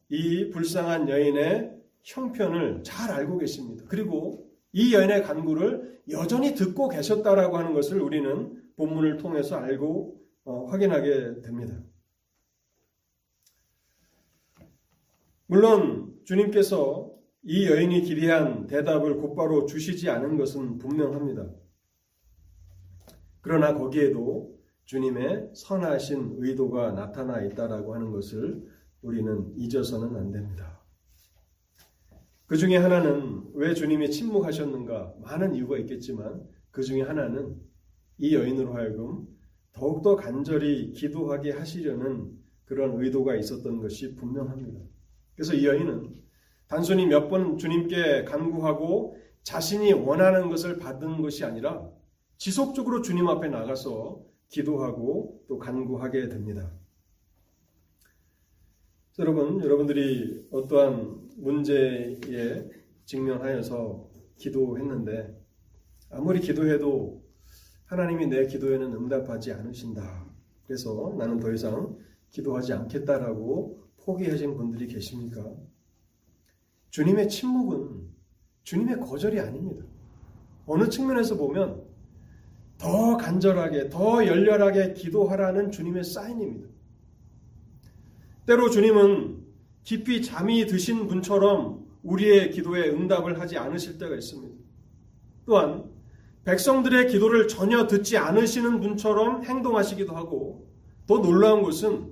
이 0.09 0.51
불쌍한 0.51 1.09
여인의 1.09 1.80
형편을 2.03 2.83
잘 2.83 3.11
알고 3.11 3.39
계십니다. 3.39 3.85
그리고 3.89 4.49
이 4.73 4.95
여인의 4.95 5.23
간구를 5.23 6.01
여전히 6.11 6.55
듣고 6.55 6.89
계셨다라고 6.89 7.57
하는 7.57 7.75
것을 7.75 8.01
우리는 8.01 8.61
본문을 8.77 9.19
통해서 9.19 9.57
알고 9.57 10.21
어, 10.45 10.65
확인하게 10.67 11.43
됩니다. 11.43 11.79
물론 15.47 16.15
주님께서 16.25 17.13
이 17.43 17.67
여인이 17.67 18.03
기리한 18.03 18.67
대답을 18.67 19.17
곧바로 19.17 19.67
주시지 19.67 20.09
않은 20.09 20.37
것은 20.37 20.79
분명합니다. 20.79 21.51
그러나 23.41 23.75
거기에도 23.75 24.57
주님의 24.85 25.51
선하신 25.55 26.37
의도가 26.39 26.93
나타나 26.93 27.43
있다라고 27.43 27.95
하는 27.95 28.11
것을 28.11 28.69
우리는 29.03 29.53
잊어서는 29.57 30.17
안 30.17 30.31
됩니다. 30.31 30.80
그 32.51 32.57
중에 32.57 32.79
하나는 32.79 33.45
왜 33.55 33.75
주님이 33.75 34.11
침묵하셨는가? 34.11 35.15
많은 35.21 35.55
이유가 35.55 35.79
있겠지만 35.79 36.43
그 36.73 36.83
중에 36.83 37.03
하나는 37.03 37.55
이 38.19 38.35
여인으로 38.35 38.75
하여금 38.75 39.25
더욱더 39.71 40.17
간절히 40.17 40.91
기도하게 40.91 41.53
하시려는 41.53 42.29
그런 42.65 43.01
의도가 43.01 43.37
있었던 43.37 43.79
것이 43.79 44.17
분명합니다. 44.17 44.81
그래서 45.37 45.55
이 45.55 45.65
여인은 45.65 46.13
단순히 46.67 47.07
몇 47.07 47.29
번 47.29 47.57
주님께 47.57 48.25
간구하고 48.25 49.17
자신이 49.45 49.93
원하는 49.93 50.49
것을 50.49 50.81
받은 50.81 51.23
것이 51.23 51.45
아니라 51.45 51.89
지속적으로 52.37 53.01
주님 53.01 53.29
앞에 53.29 53.47
나가서 53.47 54.25
기도하고 54.49 55.41
또 55.47 55.57
간구하게 55.57 56.29
됩니다. 56.29 56.69
여러분, 59.19 59.63
여러분들이 59.63 60.47
어떠한 60.51 61.31
문제에 61.37 62.21
직면하여서 63.05 64.09
기도했는데 64.37 65.37
아무리 66.11 66.41
기도해도 66.41 67.23
하나님이 67.87 68.29
내 68.29 68.47
기도에는 68.47 68.95
응답하지 68.95 69.53
않으신다. 69.53 70.27
그래서 70.65 71.15
나는 71.19 71.41
더 71.41 71.53
이상 71.53 71.99
기도하지 72.31 72.73
않겠다라고 72.73 73.83
포기하신 74.05 74.57
분들이 74.57 74.87
계십니까? 74.87 75.45
주님의 76.91 77.29
침묵은 77.29 78.09
주님의 78.63 79.01
거절이 79.01 79.41
아닙니다. 79.41 79.85
어느 80.67 80.89
측면에서 80.89 81.37
보면 81.37 81.85
더 82.79 83.17
간절하게, 83.17 83.89
더 83.91 84.25
열렬하게 84.25 84.95
기도하라는 84.95 85.71
주님의 85.73 86.05
사인입니다. 86.05 86.80
때로 88.51 88.69
주님은 88.69 89.45
깊이 89.85 90.23
잠이 90.23 90.67
드신 90.67 91.07
분처럼 91.07 91.87
우리의 92.03 92.51
기도에 92.51 92.89
응답을 92.89 93.39
하지 93.39 93.57
않으실 93.57 93.97
때가 93.99 94.17
있습니다. 94.17 94.57
또한 95.47 95.85
백성들의 96.43 97.13
기도를 97.13 97.47
전혀 97.47 97.87
듣지 97.87 98.17
않으시는 98.17 98.81
분처럼 98.81 99.45
행동하시기도 99.45 100.17
하고 100.17 100.69
더 101.07 101.19
놀라운 101.19 101.63
것은 101.63 102.11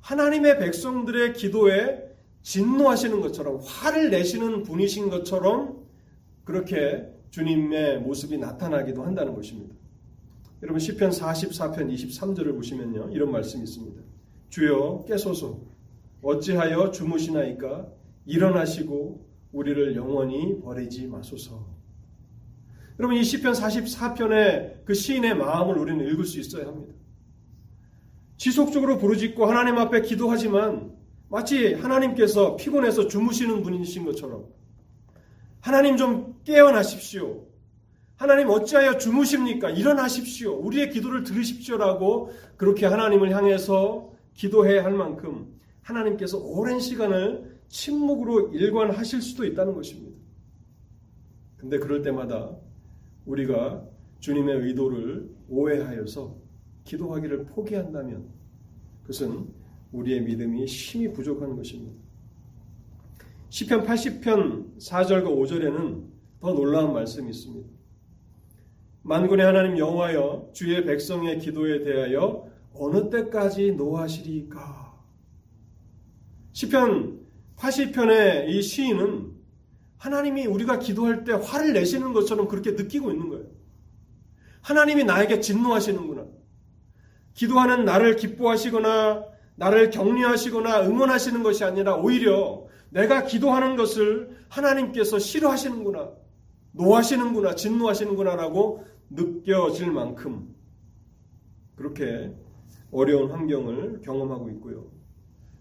하나님의 0.00 0.58
백성들의 0.58 1.32
기도에 1.32 2.14
진노하시는 2.42 3.18
것처럼 3.22 3.60
화를 3.64 4.10
내시는 4.10 4.64
분이신 4.64 5.08
것처럼 5.08 5.82
그렇게 6.44 7.08
주님의 7.30 8.00
모습이 8.00 8.36
나타나기도 8.36 9.02
한다는 9.02 9.34
것입니다. 9.34 9.74
여러분 10.62 10.78
시편 10.78 11.08
44편 11.08 11.90
23절을 11.90 12.54
보시면요. 12.54 13.12
이런 13.12 13.30
말씀이 13.32 13.64
있습니다. 13.64 14.07
주여 14.50 15.04
깨소서 15.06 15.60
어찌하여 16.22 16.90
주무시나이까 16.90 17.86
일어나시고 18.26 19.26
우리를 19.52 19.96
영원히 19.96 20.60
버리지 20.60 21.06
마소서. 21.06 21.66
여러분 22.98 23.16
이 23.16 23.22
시편 23.22 23.52
44편의 23.52 24.84
그 24.84 24.94
시인의 24.94 25.36
마음을 25.36 25.78
우리는 25.78 26.04
읽을 26.08 26.24
수 26.24 26.40
있어야 26.40 26.66
합니다. 26.66 26.94
지속적으로 28.36 28.98
부르짖고 28.98 29.46
하나님 29.46 29.78
앞에 29.78 30.02
기도하지만 30.02 30.96
마치 31.28 31.74
하나님께서 31.74 32.56
피곤해서 32.56 33.08
주무시는 33.08 33.62
분이신 33.62 34.04
것처럼 34.04 34.46
하나님 35.60 35.96
좀 35.96 36.40
깨어나십시오. 36.44 37.46
하나님 38.16 38.48
어찌하여 38.48 38.98
주무십니까? 38.98 39.70
일어나십시오. 39.70 40.54
우리의 40.54 40.90
기도를 40.90 41.22
들으십시오라고 41.22 42.32
그렇게 42.56 42.86
하나님을 42.86 43.34
향해서 43.34 44.07
기도해야 44.38 44.84
할 44.84 44.92
만큼 44.92 45.52
하나님께서 45.82 46.38
오랜 46.38 46.78
시간을 46.78 47.58
침묵으로 47.68 48.52
일관하실 48.52 49.20
수도 49.20 49.44
있다는 49.44 49.74
것입니다. 49.74 50.16
근데 51.56 51.78
그럴 51.78 52.02
때마다 52.02 52.56
우리가 53.26 53.84
주님의 54.20 54.60
의도를 54.60 55.28
오해하여서 55.48 56.36
기도하기를 56.84 57.46
포기한다면 57.46 58.28
그것은 59.02 59.48
우리의 59.90 60.22
믿음이 60.22 60.66
심히 60.68 61.12
부족한 61.12 61.56
것입니다. 61.56 61.98
시편 63.50 63.84
80편 63.84 64.78
4절과 64.78 65.24
5절에는 65.24 66.04
더 66.40 66.52
놀라운 66.52 66.92
말씀이 66.92 67.28
있습니다. 67.30 67.68
만군의 69.02 69.44
하나님 69.44 69.78
여호와여 69.78 70.50
주의 70.52 70.84
백성의 70.84 71.40
기도에 71.40 71.82
대하여 71.82 72.47
어느 72.78 73.10
때까지 73.10 73.72
노하시리까? 73.72 74.88
시편 76.52 77.20
80편의 77.56 78.48
이 78.48 78.62
시인은 78.62 79.32
하나님이 79.98 80.46
우리가 80.46 80.78
기도할 80.78 81.24
때 81.24 81.32
화를 81.32 81.72
내시는 81.72 82.12
것처럼 82.12 82.48
그렇게 82.48 82.72
느끼고 82.72 83.10
있는 83.10 83.28
거예요. 83.28 83.46
하나님이 84.62 85.04
나에게 85.04 85.40
진노하시는구나. 85.40 86.26
기도하는 87.34 87.84
나를 87.84 88.16
기뻐하시거나 88.16 89.24
나를 89.56 89.90
격려하시거나 89.90 90.82
응원하시는 90.86 91.42
것이 91.42 91.64
아니라 91.64 91.96
오히려 91.96 92.66
내가 92.90 93.24
기도하는 93.24 93.76
것을 93.76 94.36
하나님께서 94.48 95.18
싫어하시는구나. 95.18 96.10
노하시는구나, 96.72 97.54
진노하시는구나라고 97.56 98.84
느껴질 99.10 99.90
만큼 99.90 100.54
그렇게 101.74 102.32
어려운 102.90 103.30
환경을 103.30 104.00
경험하고 104.02 104.50
있고요. 104.50 104.90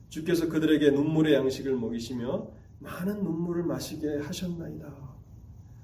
주께서 0.10 0.48
그들에게 0.48 0.92
눈물의 0.92 1.34
양식을 1.34 1.76
먹이시며 1.76 2.48
많은 2.80 3.24
눈물을 3.24 3.64
마시게 3.64 4.18
하셨나이다. 4.18 4.94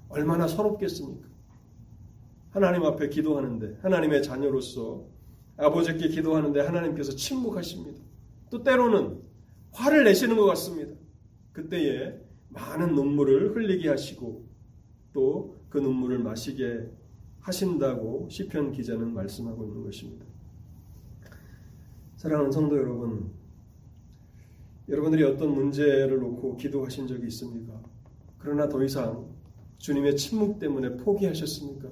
얼마나 0.08 0.46
서럽겠습니까? 0.46 1.28
하나님 2.50 2.84
앞에 2.84 3.08
기도하는데, 3.08 3.78
하나님의 3.82 4.22
자녀로서 4.22 5.06
아버지께 5.56 6.08
기도하는데 6.08 6.60
하나님께서 6.60 7.12
침묵하십니다. 7.12 8.00
또 8.50 8.62
때로는 8.62 9.20
화를 9.72 10.04
내시는 10.04 10.36
것 10.36 10.44
같습니다. 10.46 10.94
그때에 11.52 12.18
많은 12.48 12.94
눈물을 12.94 13.56
흘리게 13.56 13.88
하시고 13.88 14.46
또 15.12 15.64
그 15.74 15.78
눈물을 15.80 16.20
마시게 16.20 16.88
하신다고 17.40 18.28
시편 18.30 18.70
기자는 18.70 19.12
말씀하고 19.12 19.64
있는 19.64 19.82
것입니다. 19.82 20.24
사랑하는 22.24 22.50
성도 22.52 22.78
여러분, 22.78 23.30
여러분들이 24.88 25.24
어떤 25.24 25.52
문제를 25.52 26.20
놓고 26.20 26.56
기도하신 26.56 27.06
적이 27.06 27.26
있습니까? 27.26 27.78
그러나 28.38 28.66
더 28.66 28.82
이상 28.82 29.28
주님의 29.76 30.16
침묵 30.16 30.58
때문에 30.58 30.96
포기하셨습니까? 30.96 31.90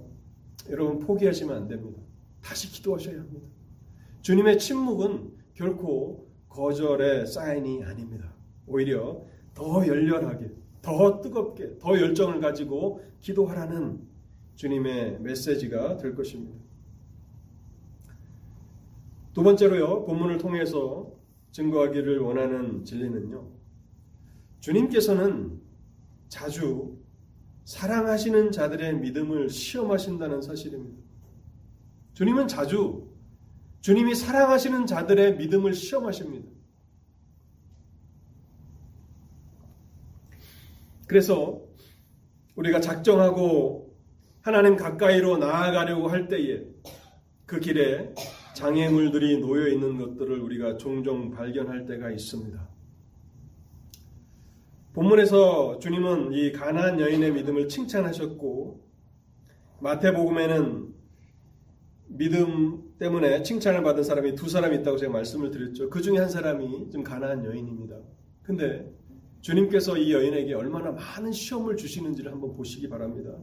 여러분 0.71 1.01
포기하시면 1.01 1.55
안 1.55 1.68
됩니다. 1.68 2.01
다시 2.40 2.73
기도하셔야 2.73 3.21
합니다. 3.21 3.47
주님의 4.23 4.59
침묵은 4.59 5.33
결코 5.53 6.31
거절의 6.49 7.27
사인이 7.27 7.85
아닙니다. 7.85 8.33
오히려 8.66 9.27
더 9.53 9.87
열렬하게, 9.87 10.51
더 10.81 11.21
뜨겁게, 11.21 11.77
더 11.79 12.01
열정을 12.01 12.40
가지고 12.40 13.05
기도하라는 13.21 14.01
주님의 14.55 15.21
메시지가 15.21 15.99
될 15.99 16.14
것입니다. 16.14 16.62
두 19.33 19.42
번째로요, 19.42 20.05
본문을 20.05 20.38
통해서 20.38 21.11
증거하기를 21.53 22.18
원하는 22.18 22.85
진리는요, 22.85 23.49
주님께서는 24.61 25.61
자주 26.29 26.99
사랑하시는 27.64 28.53
자들의 28.53 28.99
믿음을 28.99 29.49
시험하신다는 29.49 30.42
사실입니다. 30.42 31.03
주님은 32.14 32.49
자주 32.49 33.09
주님이 33.81 34.14
사랑하시는 34.14 34.87
자들의 34.87 35.37
믿음을 35.37 35.75
시험하십니다. 35.75 36.49
그래서 41.07 41.61
우리가 42.55 42.81
작정하고 42.81 43.95
하나님 44.40 44.77
가까이로 44.77 45.38
나아가려고 45.38 46.09
할 46.09 46.29
때에 46.29 46.64
그 47.45 47.61
길에 47.61 48.14
장애물들이 48.55 49.38
놓여 49.38 49.69
있는 49.69 49.97
것들을 49.99 50.38
우리가 50.41 50.77
종종 50.77 51.31
발견할 51.31 51.87
때가 51.87 52.11
있습니다. 52.11 52.69
본문에서 54.93 55.79
주님은 55.79 56.33
이 56.35 56.53
가나안 56.53 57.01
여인의 57.01 57.33
믿음을 57.33 57.69
칭찬하셨고 57.69 58.87
마태복음에는 59.81 60.93
믿음 62.09 62.93
때문에 62.99 63.43
칭찬을 63.43 63.83
받은 63.83 64.05
사람이 64.05 64.35
두 64.35 64.49
사람이 64.49 64.77
있다고 64.79 64.99
제가 64.99 65.12
말씀을 65.12 65.51
드렸죠. 65.51 65.88
그 65.88 66.03
중에 66.03 66.19
한 66.19 66.29
사람이 66.29 66.91
좀 66.91 67.03
가나안 67.03 67.45
여인입니다. 67.45 67.97
근데 68.43 68.93
주님께서 69.41 69.97
이 69.97 70.12
여인에게 70.12 70.53
얼마나 70.55 70.93
많은 70.93 71.33
시험을 71.33 71.77
주시는지를 71.77 72.31
한번 72.31 72.55
보시기 72.55 72.88
바랍니다. 72.88 73.37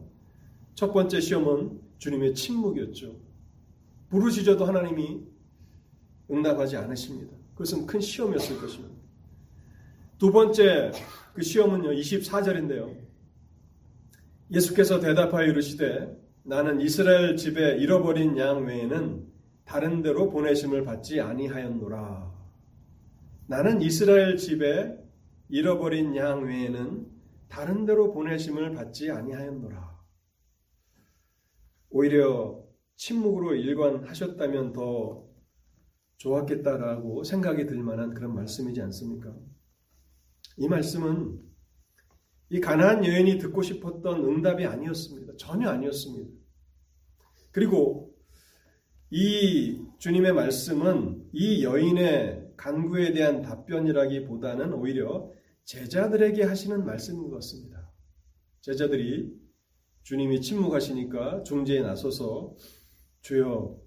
첫 0.75 0.93
번째 0.93 1.19
시험은 1.19 1.81
주님의 1.97 2.35
침묵이었죠. 2.35 3.28
부르시져도 4.09 4.65
하나님이 4.65 5.23
응답하지 6.31 6.77
않으십니다. 6.77 7.35
그것은 7.53 7.85
큰 7.85 7.99
시험이었을 7.99 8.59
것입니다. 8.59 8.95
두 10.17 10.31
번째 10.31 10.91
그 11.33 11.41
시험은요, 11.41 11.91
24절인데요. 11.91 12.95
예수께서 14.51 14.99
대답하여 14.99 15.47
이르시되 15.47 16.17
나는 16.43 16.81
이스라엘 16.81 17.37
집에 17.37 17.77
잃어버린 17.77 18.37
양 18.37 18.65
외에는 18.65 19.27
다른 19.63 20.01
데로 20.01 20.31
보내심을 20.31 20.83
받지 20.83 21.21
아니하였노라. 21.21 22.33
나는 23.47 23.81
이스라엘 23.81 24.37
집에 24.37 24.97
잃어버린 25.49 26.15
양 26.15 26.43
외에는 26.43 27.07
다른 27.47 27.85
데로 27.85 28.11
보내심을 28.11 28.73
받지 28.73 29.11
아니하였노라. 29.11 29.99
오히려 31.91 32.63
침묵으로 32.99 33.55
일관하셨다면 33.55 34.73
더 34.73 35.25
좋았겠다라고 36.17 37.23
생각이 37.23 37.65
들 37.65 37.81
만한 37.81 38.13
그런 38.13 38.35
말씀이지 38.35 38.81
않습니까? 38.81 39.33
이 40.57 40.67
말씀은 40.67 41.39
이 42.49 42.59
가나안 42.59 43.05
여인이 43.05 43.37
듣고 43.37 43.61
싶었던 43.61 44.25
응답이 44.25 44.65
아니었습니다. 44.65 45.33
전혀 45.37 45.69
아니었습니다. 45.69 46.29
그리고 47.51 48.13
이 49.11 49.81
주님의 49.99 50.33
말씀은 50.33 51.29
이 51.31 51.63
여인의 51.63 52.51
간구에 52.57 53.13
대한 53.13 53.41
답변이라기보다는 53.41 54.73
오히려 54.73 55.31
제자들에게 55.63 56.43
하시는 56.43 56.85
말씀인 56.85 57.29
것 57.29 57.35
같습니다. 57.35 57.89
제자들이 58.59 59.33
주님이 60.03 60.41
침묵하시니까 60.41 61.43
중재에 61.43 61.81
나서서 61.81 62.57
주여 63.21 63.79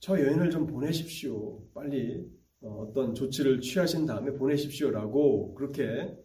저 0.00 0.20
여인을 0.20 0.50
좀 0.50 0.66
보내십시오. 0.66 1.62
빨리 1.72 2.30
어, 2.60 2.86
어떤 2.88 3.14
조치를 3.14 3.60
취하신 3.60 4.06
다음에 4.06 4.32
보내십시오라고 4.32 5.54
그렇게 5.54 6.16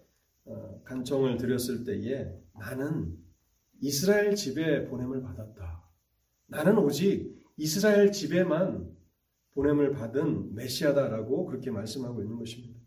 어, 0.45 0.81
간청을 0.83 1.37
드렸을 1.37 1.83
때에 1.83 2.29
나는 2.57 3.15
이스라엘 3.81 4.35
집에 4.35 4.85
보냄을 4.85 5.21
받았다. 5.21 5.89
나는 6.47 6.77
오직 6.77 7.37
이스라엘 7.57 8.11
집에만 8.11 8.89
보냄을 9.51 9.91
받은 9.91 10.55
메시아다라고 10.55 11.45
그렇게 11.45 11.71
말씀하고 11.71 12.21
있는 12.21 12.37
것입니다. 12.37 12.79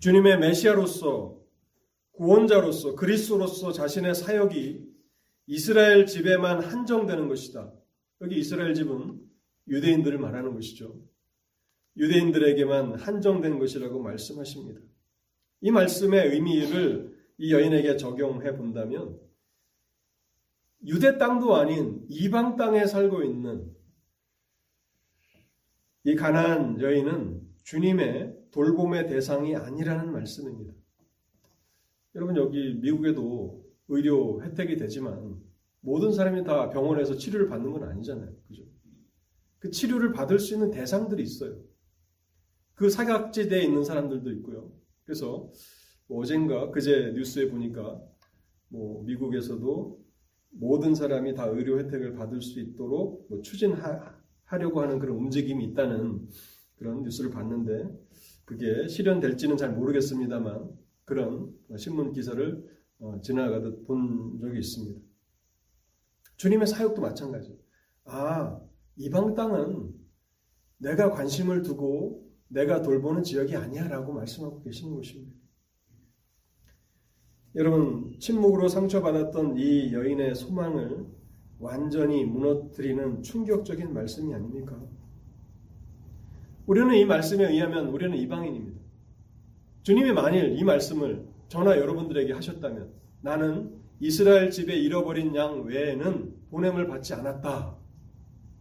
주님의 0.00 0.38
메시아로서 0.38 1.40
구원자로서 2.12 2.94
그리스도로서 2.94 3.72
자신의 3.72 4.14
사역이 4.14 4.85
이스라엘 5.46 6.06
집에만 6.06 6.62
한정되는 6.62 7.28
것이다. 7.28 7.72
여기 8.20 8.38
이스라엘 8.38 8.74
집은 8.74 9.20
유대인들을 9.68 10.18
말하는 10.18 10.54
것이죠. 10.54 11.00
유대인들에게만 11.96 12.96
한정된 12.96 13.58
것이라고 13.58 14.02
말씀하십니다. 14.02 14.80
이 15.60 15.70
말씀의 15.70 16.32
의미를 16.32 17.16
이 17.38 17.52
여인에게 17.52 17.96
적용해 17.96 18.56
본다면 18.56 19.18
유대 20.84 21.18
땅도 21.18 21.54
아닌 21.54 22.04
이방 22.08 22.56
땅에 22.56 22.86
살고 22.86 23.22
있는 23.22 23.74
이 26.04 26.14
가나안 26.14 26.80
여인은 26.80 27.42
주님의 27.64 28.36
돌봄의 28.52 29.08
대상이 29.08 29.56
아니라는 29.56 30.12
말씀입니다. 30.12 30.72
여러분 32.14 32.36
여기 32.36 32.74
미국에도 32.74 33.65
의료 33.88 34.42
혜택이 34.42 34.76
되지만 34.76 35.40
모든 35.80 36.12
사람이 36.12 36.44
다 36.44 36.70
병원에서 36.70 37.16
치료를 37.16 37.48
받는 37.48 37.72
건 37.72 37.84
아니잖아요. 37.84 38.32
그죠? 38.48 38.64
그 39.58 39.70
치료를 39.70 40.12
받을 40.12 40.38
수 40.38 40.54
있는 40.54 40.70
대상들이 40.70 41.22
있어요. 41.22 41.58
그 42.74 42.90
사각지대에 42.90 43.62
있는 43.62 43.84
사람들도 43.84 44.30
있고요. 44.32 44.72
그래서 45.04 45.50
뭐 46.08 46.20
어젠가 46.20 46.70
그제 46.70 47.12
뉴스에 47.14 47.48
보니까 47.50 48.00
뭐 48.68 49.02
미국에서도 49.04 50.04
모든 50.50 50.94
사람이 50.94 51.34
다 51.34 51.46
의료 51.46 51.78
혜택을 51.78 52.14
받을 52.14 52.40
수 52.40 52.60
있도록 52.60 53.26
뭐 53.28 53.40
추진하려고 53.42 54.80
하는 54.80 54.98
그런 54.98 55.16
움직임이 55.16 55.64
있다는 55.66 56.28
그런 56.76 57.02
뉴스를 57.02 57.30
봤는데 57.30 57.88
그게 58.44 58.88
실현될지는 58.88 59.56
잘 59.56 59.72
모르겠습니다만 59.72 60.70
그런 61.04 61.52
신문 61.76 62.12
기사를 62.12 62.64
어, 62.64 62.75
지나가듯 63.22 63.86
본 63.86 64.38
적이 64.40 64.58
있습니다. 64.58 65.00
주님의 66.36 66.66
사역도 66.66 67.00
마찬가지. 67.00 67.58
아, 68.04 68.60
이방 68.96 69.34
땅은 69.34 69.94
내가 70.78 71.10
관심을 71.10 71.62
두고 71.62 72.26
내가 72.48 72.82
돌보는 72.82 73.22
지역이 73.22 73.56
아니야라고 73.56 74.12
말씀하고 74.12 74.62
계시는 74.62 74.94
것입니다. 74.94 75.36
여러분, 77.54 78.14
침묵으로 78.20 78.68
상처받았던 78.68 79.56
이 79.58 79.92
여인의 79.92 80.34
소망을 80.34 81.06
완전히 81.58 82.24
무너뜨리는 82.24 83.22
충격적인 83.22 83.94
말씀이 83.94 84.34
아닙니까? 84.34 84.78
우리는 86.66 86.94
이 86.94 87.04
말씀에 87.06 87.48
의하면 87.50 87.88
우리는 87.88 88.16
이방인입니다. 88.16 88.80
주님이 89.82 90.12
만일 90.12 90.58
이 90.58 90.64
말씀을 90.64 91.25
저나 91.48 91.76
여러분들에게 91.78 92.32
하셨다면 92.32 92.92
나는 93.20 93.80
이스라엘 94.00 94.50
집에 94.50 94.74
잃어버린 94.76 95.34
양 95.34 95.64
외에는 95.64 96.34
보냄을 96.50 96.86
받지 96.86 97.14
않았다. 97.14 97.76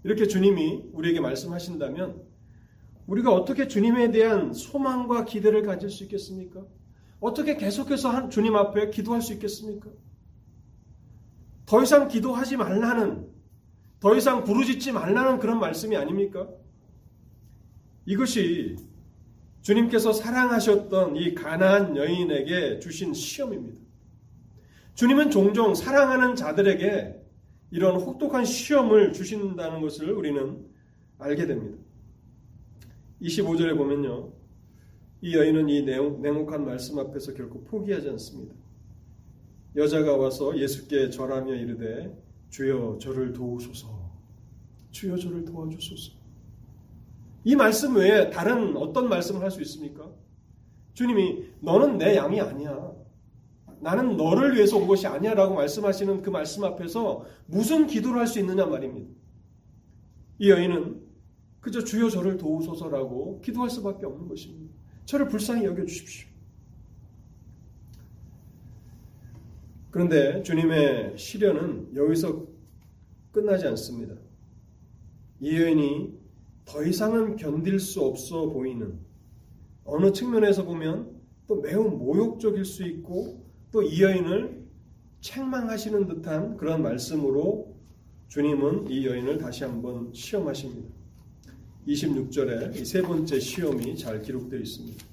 이렇게 0.04 0.28
주님이 0.28 0.90
우리에게 0.94 1.20
말씀하신다면 1.20 2.22
우리가 3.08 3.34
어떻게 3.34 3.68
주님에 3.68 4.12
대한 4.12 4.54
소망과 4.54 5.26
기대를 5.26 5.64
가질 5.64 5.90
수 5.90 6.04
있겠습니까? 6.04 6.64
어떻게 7.20 7.58
계속해서 7.58 8.30
주님 8.30 8.56
앞에 8.56 8.90
기도할 8.92 9.22
수 9.22 9.34
있겠습니까? 9.34 9.90
더 11.66 11.82
이상 11.82 12.08
기도하지 12.08 12.58
말라는, 12.58 13.28
더 14.00 14.16
이상 14.16 14.44
부르짖지 14.44 14.92
말라는 14.92 15.40
그런 15.40 15.60
말씀이 15.60 15.96
아닙니까? 15.98 16.48
이것이 18.06 18.76
주님께서 19.66 20.14
사랑하셨던 20.14 21.16
이 21.16 21.34
가나안 21.34 21.98
여인에게 21.98 22.78
주신 22.78 23.16
시험입니다. 23.16 23.82
주님은 24.94 25.32
종종 25.32 25.74
사랑하는 25.74 26.36
자들에게 26.36 27.20
이런 27.72 28.00
혹독한 28.00 28.46
시험을 28.46 29.12
주신다는 29.14 29.82
것을 29.82 30.12
우리는 30.12 30.64
알게 31.18 31.48
됩니다. 31.48 31.80
25절에 33.24 33.76
보면요. 33.76 34.34
이 35.22 35.36
여인은 35.36 35.68
이 35.70 35.82
냉혹한 35.82 36.64
말씀 36.64 37.00
앞에서 37.00 37.34
결코 37.34 37.64
포기하지 37.64 38.08
않습니다. 38.10 38.54
여자가 39.76 40.16
와서 40.16 40.56
예수께 40.56 41.10
절하며 41.10 41.56
이르되 41.56 42.16
주여 42.52 43.00
저를 43.02 43.34
도우소서. 43.34 44.12
주여 44.92 45.18
저를 45.18 45.44
도와주소서. 45.44 46.15
이 47.46 47.56
말씀 47.56 47.96
외에 47.96 48.30
다른 48.32 48.76
어떤 48.76 49.08
말씀을 49.08 49.42
할 49.42 49.52
수 49.52 49.62
있습니까? 49.62 50.12
주님이 50.94 51.46
너는 51.62 51.98
내 51.98 52.16
양이 52.16 52.42
아니야. 52.42 52.92
나는 53.82 54.18
너를 54.18 54.56
위해서 54.56 54.78
온 54.78 54.88
것이 54.88 55.06
아니야 55.06 55.36
라고 55.36 55.54
말씀하시는 55.54 56.22
그 56.24 56.30
말씀 56.32 56.64
앞에서 56.64 57.24
무슨 57.46 57.86
기도를 57.86 58.20
할 58.20 58.28
수 58.28 58.40
있느냐 58.40 58.66
말입니다. 58.66 59.14
이 60.40 60.50
여인은 60.50 61.02
그저 61.62 61.84
주여 61.84 62.10
저를 62.10 62.38
도우소서라고 62.38 63.42
기도할 63.42 63.70
수밖에 63.70 64.06
없는 64.08 64.28
것입니다. 64.28 64.74
저를 65.06 65.28
불쌍히 65.28 65.66
여겨 65.66 65.86
주십시오. 65.86 66.28
그런데 69.92 70.42
주님의 70.42 71.18
시련은 71.18 71.96
여기서 71.96 72.48
끝나지 73.32 73.68
않습니다. 73.68 74.16
이 75.40 75.56
여인이 75.62 76.25
더 76.66 76.84
이상은 76.84 77.36
견딜 77.36 77.80
수 77.80 78.02
없어 78.02 78.50
보이는 78.50 78.98
어느 79.84 80.12
측면에서 80.12 80.66
보면 80.66 81.12
또 81.48 81.62
매우 81.62 81.90
모욕적일 81.90 82.66
수 82.66 82.84
있고 82.84 83.44
또 83.72 83.84
이 83.84 84.02
여인을 84.02 84.64
책망하시는 85.22 86.08
듯한 86.08 86.56
그런 86.58 86.82
말씀으로 86.82 87.76
주님은 88.30 88.90
이 88.90 89.06
여인을 89.06 89.38
다시 89.38 89.64
한번 89.64 90.12
시험하십니다. 90.14 90.88
26절에 91.88 92.76
이 92.80 92.86
세 92.86 93.02
번째 93.02 93.40
시험이 93.40 93.96
잘 93.98 94.22
기록되어 94.22 94.60
있습니다. 94.60 95.06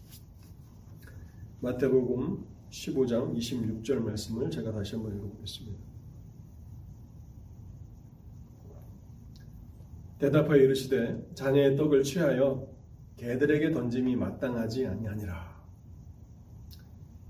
마태복음 1.60 2.44
15장 2.70 3.36
26절 3.36 3.96
말씀을 4.02 4.50
제가 4.50 4.72
다시 4.72 4.94
한번 4.94 5.14
읽어보겠습니다. 5.16 5.91
대답하여 10.22 10.62
이르시되 10.62 11.30
자녀의 11.34 11.76
떡을 11.76 12.04
취하여 12.04 12.68
개들에게 13.16 13.72
던짐이 13.72 14.14
마땅하지 14.14 14.86
아니하니라. 14.86 15.52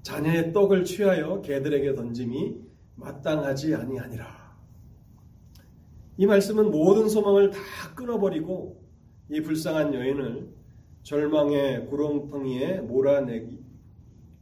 자녀의 0.03 0.53
떡을 0.53 0.85
취하여 0.85 1.41
개들에게 1.41 1.95
던짐이 1.95 2.61
마땅하지 2.97 3.75
아니하니라. 3.75 4.27
이 6.19 6.27
말씀은 6.27 6.71
모든 6.71 7.09
소망을 7.09 7.51
다 7.51 7.59
끊어버리고 7.95 8.85
이 9.31 9.41
불쌍한 9.41 9.95
여인을 9.95 10.51
절망의 11.03 11.87
구렁텅이에 11.87 12.83
몰아내기 12.83 13.59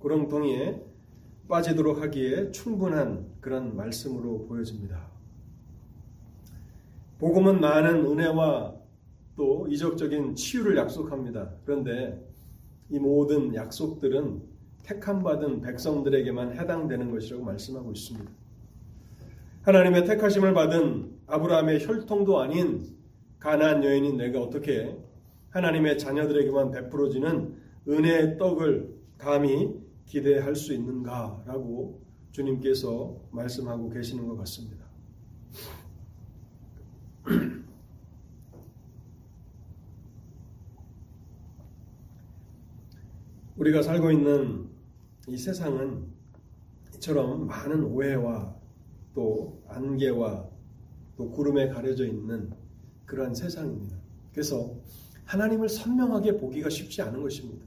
구렁텅이에 0.01 0.83
빠지도록 1.47 2.03
하기에 2.03 2.51
충분한 2.51 3.37
그런 3.41 3.77
말씀으로 3.77 4.47
보여집니다. 4.49 5.10
복음은 7.21 7.61
많은 7.61 8.07
은혜와 8.07 8.75
또 9.37 9.67
이적적인 9.69 10.35
치유를 10.35 10.79
약속합니다. 10.79 11.51
그런데 11.67 12.19
이 12.89 12.99
모든 12.99 13.55
약속들은 13.55 14.43
택함받은 14.85 15.61
백성들에게만 15.61 16.59
해당되는 16.59 17.11
것이라고 17.11 17.45
말씀하고 17.45 17.93
있습니다. 17.93 18.31
하나님의 19.63 20.07
택하심을 20.07 20.55
받은 20.55 21.11
아브라함의 21.27 21.87
혈통도 21.87 22.41
아닌 22.41 22.87
가나안 23.39 23.85
여인인 23.85 24.17
내가 24.17 24.41
어떻게 24.41 24.97
하나님의 25.51 25.99
자녀들에게만 25.99 26.71
베풀어지는 26.71 27.55
은혜의 27.87 28.39
떡을 28.39 28.95
감히 29.19 29.75
기대할 30.07 30.57
수 30.57 30.73
있는가라고 30.73 32.01
주님께서 32.33 33.15
말씀하고 33.31 33.91
계시는 33.91 34.27
것 34.27 34.39
같습니다. 34.39 34.80
우리가 43.57 43.83
살고 43.83 44.11
있는 44.11 44.69
이 45.29 45.37
세상은 45.37 46.07
이처럼 46.95 47.47
많은 47.47 47.85
오해와 47.85 48.55
또 49.15 49.63
안개와 49.69 50.49
또 51.17 51.31
구름에 51.31 51.69
가려져 51.69 52.07
있는 52.07 52.51
그러한 53.07 53.35
세상입니다. 53.35 53.97
그래서 54.33 54.75
하나님을 55.25 55.69
선명하게 55.69 56.39
보기가 56.39 56.71
쉽지 56.71 57.03
않은 57.03 57.23
것입니다. 57.23 57.65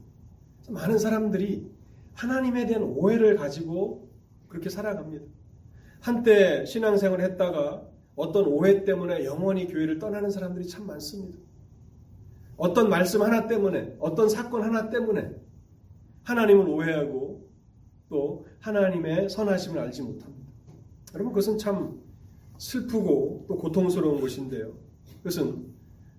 많은 0.68 0.98
사람들이 0.98 1.70
하나님에 2.14 2.66
대한 2.66 2.82
오해를 2.82 3.36
가지고 3.36 4.08
그렇게 4.48 4.68
살아갑니다. 4.68 5.24
한때 6.00 6.64
신앙생활을 6.66 7.24
했다가 7.24 7.93
어떤 8.16 8.46
오해 8.46 8.84
때문에 8.84 9.24
영원히 9.24 9.66
교회를 9.66 9.98
떠나는 9.98 10.30
사람들이 10.30 10.66
참 10.68 10.86
많습니다. 10.86 11.38
어떤 12.56 12.88
말씀 12.88 13.22
하나 13.22 13.46
때문에, 13.46 13.96
어떤 13.98 14.28
사건 14.28 14.62
하나 14.62 14.88
때문에 14.88 15.34
하나님을 16.22 16.68
오해하고 16.68 17.48
또 18.08 18.46
하나님의 18.60 19.28
선하심을 19.28 19.78
알지 19.80 20.02
못합니다. 20.02 20.44
여러분, 21.14 21.32
그것은 21.32 21.58
참 21.58 22.00
슬프고 22.58 23.44
또 23.48 23.56
고통스러운 23.56 24.20
것인데요. 24.20 24.72
그것은 25.18 25.66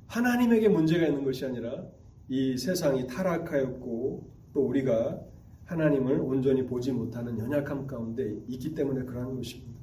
하나님에게 0.08 0.68
문제가 0.68 1.08
있는 1.08 1.24
것이 1.24 1.46
아니라 1.46 1.86
이 2.28 2.58
세상이 2.58 3.08
타락하였고 3.08 4.30
또 4.54 4.68
우리가 4.68 5.22
하나님을 5.66 6.20
온전히 6.20 6.66
보지 6.66 6.92
못하는 6.92 7.40
연약함 7.40 7.88
가운데 7.88 8.36
있기 8.48 8.76
때문에 8.76 9.06
그러한 9.06 9.36
것입니다. 9.36 9.75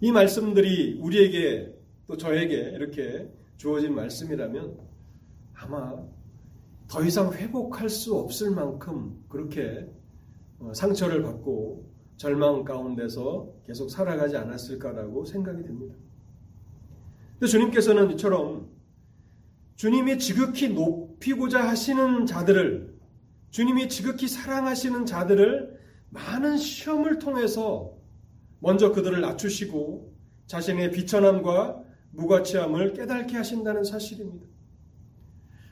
이 0.00 0.12
말씀들이 0.12 0.98
우리에게 1.00 1.74
또 2.06 2.16
저에게 2.16 2.54
이렇게 2.74 3.28
주어진 3.56 3.94
말씀이라면 3.94 4.78
아마 5.54 5.96
더 6.88 7.04
이상 7.04 7.32
회복할 7.32 7.90
수 7.90 8.16
없을 8.16 8.50
만큼 8.52 9.24
그렇게 9.28 9.88
어, 10.60 10.72
상처를 10.74 11.22
받고 11.22 11.88
절망 12.16 12.64
가운데서 12.64 13.52
계속 13.66 13.90
살아가지 13.90 14.36
않았을까라고 14.36 15.24
생각이 15.24 15.62
됩니다. 15.62 15.94
근데 17.32 17.46
주님께서는 17.46 18.10
이처럼 18.12 18.68
주님이 19.76 20.18
지극히 20.18 20.68
높이고자 20.68 21.68
하시는 21.68 22.26
자들을 22.26 22.98
주님이 23.50 23.88
지극히 23.88 24.26
사랑하시는 24.26 25.06
자들을 25.06 25.78
많은 26.10 26.56
시험을 26.56 27.18
통해서 27.18 27.97
먼저 28.60 28.92
그들을 28.92 29.20
낮추시고 29.20 30.14
자신의 30.46 30.90
비천함과 30.92 31.84
무가치함을 32.10 32.94
깨닫게 32.94 33.36
하신다는 33.36 33.84
사실입니다. 33.84 34.46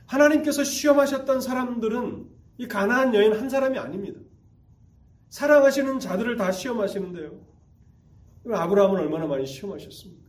하나님께서 0.05 0.63
시험하셨던 0.63 1.41
사람들은 1.41 2.29
이 2.59 2.67
가나안 2.67 3.13
여인 3.13 3.33
한 3.33 3.49
사람이 3.49 3.77
아닙니다. 3.77 4.19
사랑하시는 5.29 5.99
자들을 5.99 6.37
다 6.37 6.51
시험하시는데요. 6.51 7.45
아브라함은 8.49 8.99
얼마나 9.01 9.27
많이 9.27 9.45
시험하셨습니까? 9.45 10.27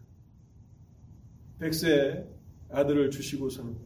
백세 1.60 2.26
아들을 2.70 3.10
주시고서는 3.10 3.76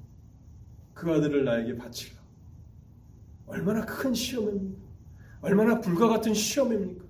그 0.94 1.12
아들을 1.12 1.44
나에게 1.44 1.76
바치라. 1.76 2.20
얼마나 3.46 3.84
큰 3.84 4.14
시험입니까? 4.14 4.82
얼마나 5.42 5.80
불과 5.80 6.08
같은 6.08 6.32
시험입니까? 6.32 7.01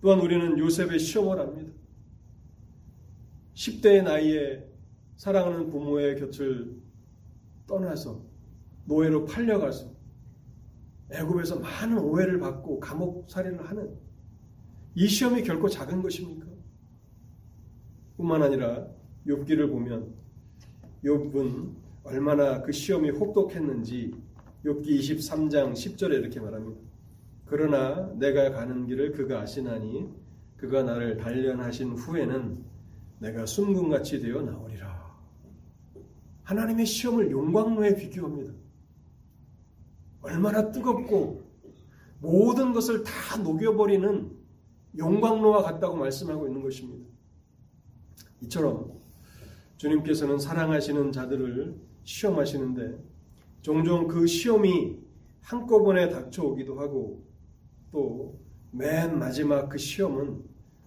또한 0.00 0.20
우리는 0.20 0.58
요셉의 0.58 0.98
시험을 0.98 1.38
압니다. 1.40 1.72
10대의 3.54 4.02
나이에 4.02 4.66
사랑하는 5.16 5.68
부모의 5.68 6.18
곁을 6.18 6.74
떠나서 7.66 8.22
노예로 8.86 9.26
팔려가서 9.26 9.90
애굽에서 11.10 11.58
많은 11.58 11.98
오해를 11.98 12.38
받고 12.38 12.80
감옥 12.80 13.30
살이를 13.30 13.68
하는 13.68 13.94
이 14.94 15.06
시험이 15.06 15.42
결코 15.42 15.68
작은 15.68 16.02
것입니까? 16.02 16.46
뿐만 18.16 18.42
아니라 18.42 18.86
욥기를 19.26 19.70
보면 19.70 20.14
욥은 21.04 21.74
얼마나 22.04 22.62
그 22.62 22.72
시험이 22.72 23.10
혹독했는지 23.10 24.14
욥기 24.64 24.86
23장 24.86 25.72
10절에 25.72 26.12
이렇게 26.12 26.40
말합니다. 26.40 26.80
그러나 27.50 28.08
내가 28.14 28.52
가는 28.52 28.86
길을 28.86 29.10
그가 29.10 29.40
아시나니 29.40 30.08
그가 30.56 30.84
나를 30.84 31.16
단련하신 31.16 31.94
후에는 31.94 32.64
내가 33.18 33.44
순금같이 33.44 34.20
되어 34.20 34.40
나오리라. 34.42 35.18
하나님의 36.44 36.86
시험을 36.86 37.32
용광로에 37.32 37.96
비교합니다. 37.96 38.52
얼마나 40.22 40.70
뜨겁고 40.70 41.42
모든 42.20 42.72
것을 42.72 43.02
다 43.02 43.36
녹여버리는 43.38 44.30
용광로와 44.96 45.62
같다고 45.62 45.96
말씀하고 45.96 46.46
있는 46.46 46.62
것입니다. 46.62 47.04
이처럼 48.42 48.92
주님께서는 49.76 50.38
사랑하시는 50.38 51.10
자들을 51.10 51.74
시험하시는데 52.04 52.96
종종 53.60 54.06
그 54.06 54.28
시험이 54.28 55.00
한꺼번에 55.40 56.10
닥쳐오기도 56.10 56.78
하고 56.78 57.29
또 57.92 58.40
맨 58.72 59.18
마지막 59.18 59.68
그 59.68 59.78
시험은 59.78 60.44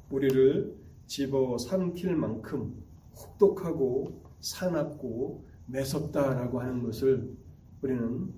우리를 0.09 0.73
집어 1.05 1.57
삼킬 1.57 2.15
만큼 2.15 2.81
혹독하고 3.13 4.23
사납고 4.39 5.45
매섭다라고 5.65 6.61
하는 6.61 6.81
것을 6.83 7.35
우리는 7.81 8.33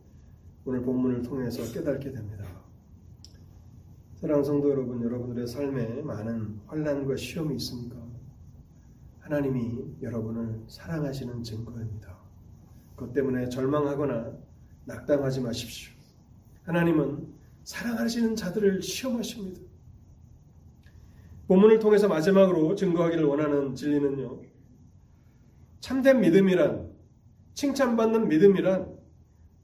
오늘 0.66 0.82
본문을 0.82 1.22
통해서 1.22 1.62
깨닫게 1.72 2.12
됩니다. 2.12 2.44
사랑하는 4.16 4.44
성도 4.44 4.72
여러분, 4.72 5.04
여러분들의 5.04 5.48
삶에 5.48 6.02
많은 6.02 6.60
환란과 6.66 7.16
시험이 7.16 7.56
있습니까? 7.58 7.98
하나님이 9.20 9.98
여러분을 10.02 10.64
사랑하시는 10.68 11.44
증거입니다. 11.44 12.18
그것 12.96 13.14
때문에 13.14 13.50
절망하거나 13.50 14.36
낙담하지 14.86 15.42
마십시오. 15.42 15.94
하나님은 16.64 17.35
사랑하시는 17.66 18.36
자들을 18.36 18.82
시험하십니다. 18.82 19.60
본문을 21.48 21.80
통해서 21.80 22.08
마지막으로 22.08 22.76
증거하기를 22.76 23.24
원하는 23.26 23.76
진리는요. 23.76 24.42
참된 25.80 26.22
믿음이란 26.22 26.92
칭찬받는 27.56 28.28
믿음이란 28.28 28.96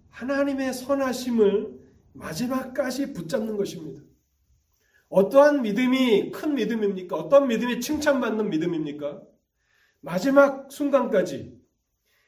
하나님의 0.09 0.73
선하심을 0.73 1.79
마지막까지 2.13 3.13
붙잡는 3.13 3.57
것입니다. 3.57 4.01
어떠한 5.09 5.61
믿음이 5.61 6.31
큰 6.31 6.55
믿음입니까? 6.55 7.15
어떤 7.15 7.47
믿음이 7.47 7.81
칭찬받는 7.81 8.49
믿음입니까? 8.49 9.21
마지막 9.99 10.71
순간까지 10.71 11.59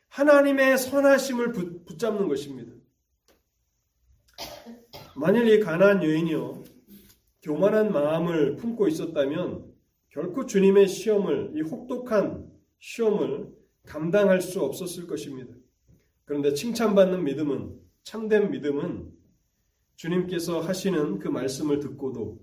하나님의 0.10 0.78
선하심을 0.78 1.52
붙잡는 1.86 2.28
것입니다. 2.28 2.74
만일 5.16 5.48
이 5.48 5.60
가난 5.60 6.04
여인이요 6.04 6.64
교만한 7.44 7.92
마음을 7.92 8.56
품고 8.56 8.88
있었다면 8.88 9.72
결코 10.10 10.46
주님의 10.46 10.88
시험을 10.88 11.54
이 11.56 11.62
혹독한 11.62 12.50
시험을 12.80 13.52
감당할 13.86 14.42
수 14.42 14.62
없었을 14.62 15.08
것입니다. 15.08 15.54
그런데 16.26 16.54
칭찬받는 16.54 17.24
믿음은 17.24 17.80
참된 18.04 18.52
믿음은 18.52 19.12
주님께서 19.96 20.62
하시는 20.62 21.20
그 21.20 21.28
말씀을 21.28 21.80
듣고도 21.80 22.40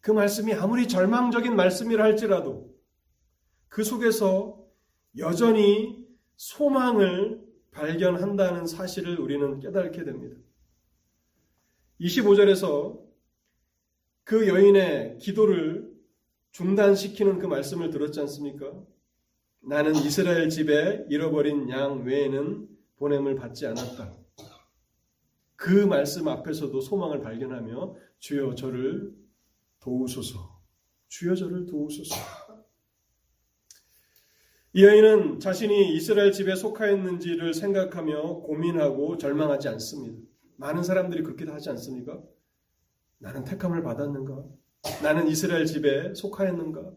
그 0.00 0.10
말씀이 0.10 0.54
아무리 0.54 0.88
절망적인 0.88 1.54
말씀이라 1.54 2.02
할지라도 2.04 2.74
그 3.68 3.84
속에서 3.84 4.64
여전히 5.18 6.06
소망을 6.36 7.40
발견한다는 7.70 8.66
사실을 8.66 9.18
우리는 9.20 9.60
깨닫게 9.60 10.04
됩니다. 10.04 10.36
25절에서 12.00 12.98
그 14.24 14.48
여인의 14.48 15.18
기도를 15.18 15.90
중단시키는 16.52 17.38
그 17.38 17.46
말씀을 17.46 17.90
들었지 17.90 18.20
않습니까? 18.20 18.72
나는 19.60 19.94
이스라엘 19.94 20.48
집에 20.48 21.04
잃어버린 21.08 21.68
양 21.68 22.04
외에는 22.04 22.68
보냄을 22.96 23.34
받지 23.36 23.66
않았다. 23.66 24.16
그 25.56 25.84
말씀 25.84 26.26
앞에서도 26.28 26.80
소망을 26.80 27.20
발견하며 27.20 27.94
주여 28.18 28.54
저를 28.54 29.14
도우소서. 29.80 30.58
주여 31.08 31.34
저를 31.34 31.66
도우소서. 31.66 32.14
이 34.72 34.84
여인은 34.84 35.40
자신이 35.40 35.94
이스라엘 35.96 36.32
집에 36.32 36.54
속하였는지를 36.54 37.52
생각하며 37.52 38.40
고민하고 38.40 39.18
절망하지 39.18 39.68
않습니다. 39.68 40.29
많은 40.60 40.82
사람들이 40.82 41.22
그렇게 41.22 41.44
하지 41.50 41.70
않습니까? 41.70 42.20
나는 43.18 43.44
택함을 43.44 43.82
받았는가? 43.82 44.44
나는 45.02 45.26
이스라엘 45.26 45.66
집에 45.66 46.14
속하였는가? 46.14 46.92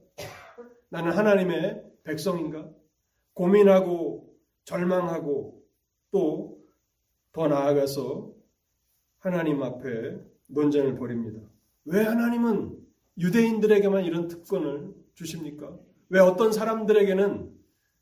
나는 0.89 1.11
하나님의 1.11 1.83
백성인가? 2.03 2.69
고민하고 3.33 4.33
절망하고 4.65 5.63
또 6.11 6.63
더 7.33 7.47
나아가서 7.47 8.31
하나님 9.17 9.61
앞에 9.63 10.19
논쟁을 10.49 10.95
벌입니다. 10.95 11.39
왜 11.85 12.03
하나님은 12.03 12.77
유대인들에게만 13.17 14.05
이런 14.05 14.27
특권을 14.27 14.93
주십니까? 15.15 15.75
왜 16.09 16.19
어떤 16.19 16.51
사람들에게는 16.51 17.51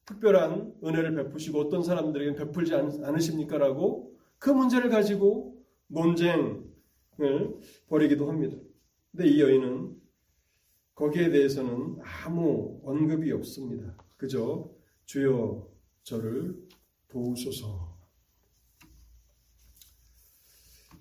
특별한 0.06 0.74
은혜를 0.84 1.15
베푸시고 1.15 1.62
어떤 1.62 1.82
사람들에게는 1.82 2.38
베풀지 2.45 2.76
않으십니까? 2.76 3.58
라고 3.58 4.13
그 4.38 4.50
문제를 4.50 4.89
가지고 4.89 5.51
논쟁 5.92 6.72
벌이기도 7.88 8.30
합니다. 8.30 8.58
근데 9.12 9.28
이 9.28 9.42
여인은 9.42 10.02
거기에 10.96 11.30
대해서는 11.30 11.98
아무 12.02 12.80
언급이 12.84 13.32
없습니다. 13.32 13.96
그저 14.18 14.72
주여 15.06 15.70
저를 16.04 16.68
도우소서. 17.10 17.92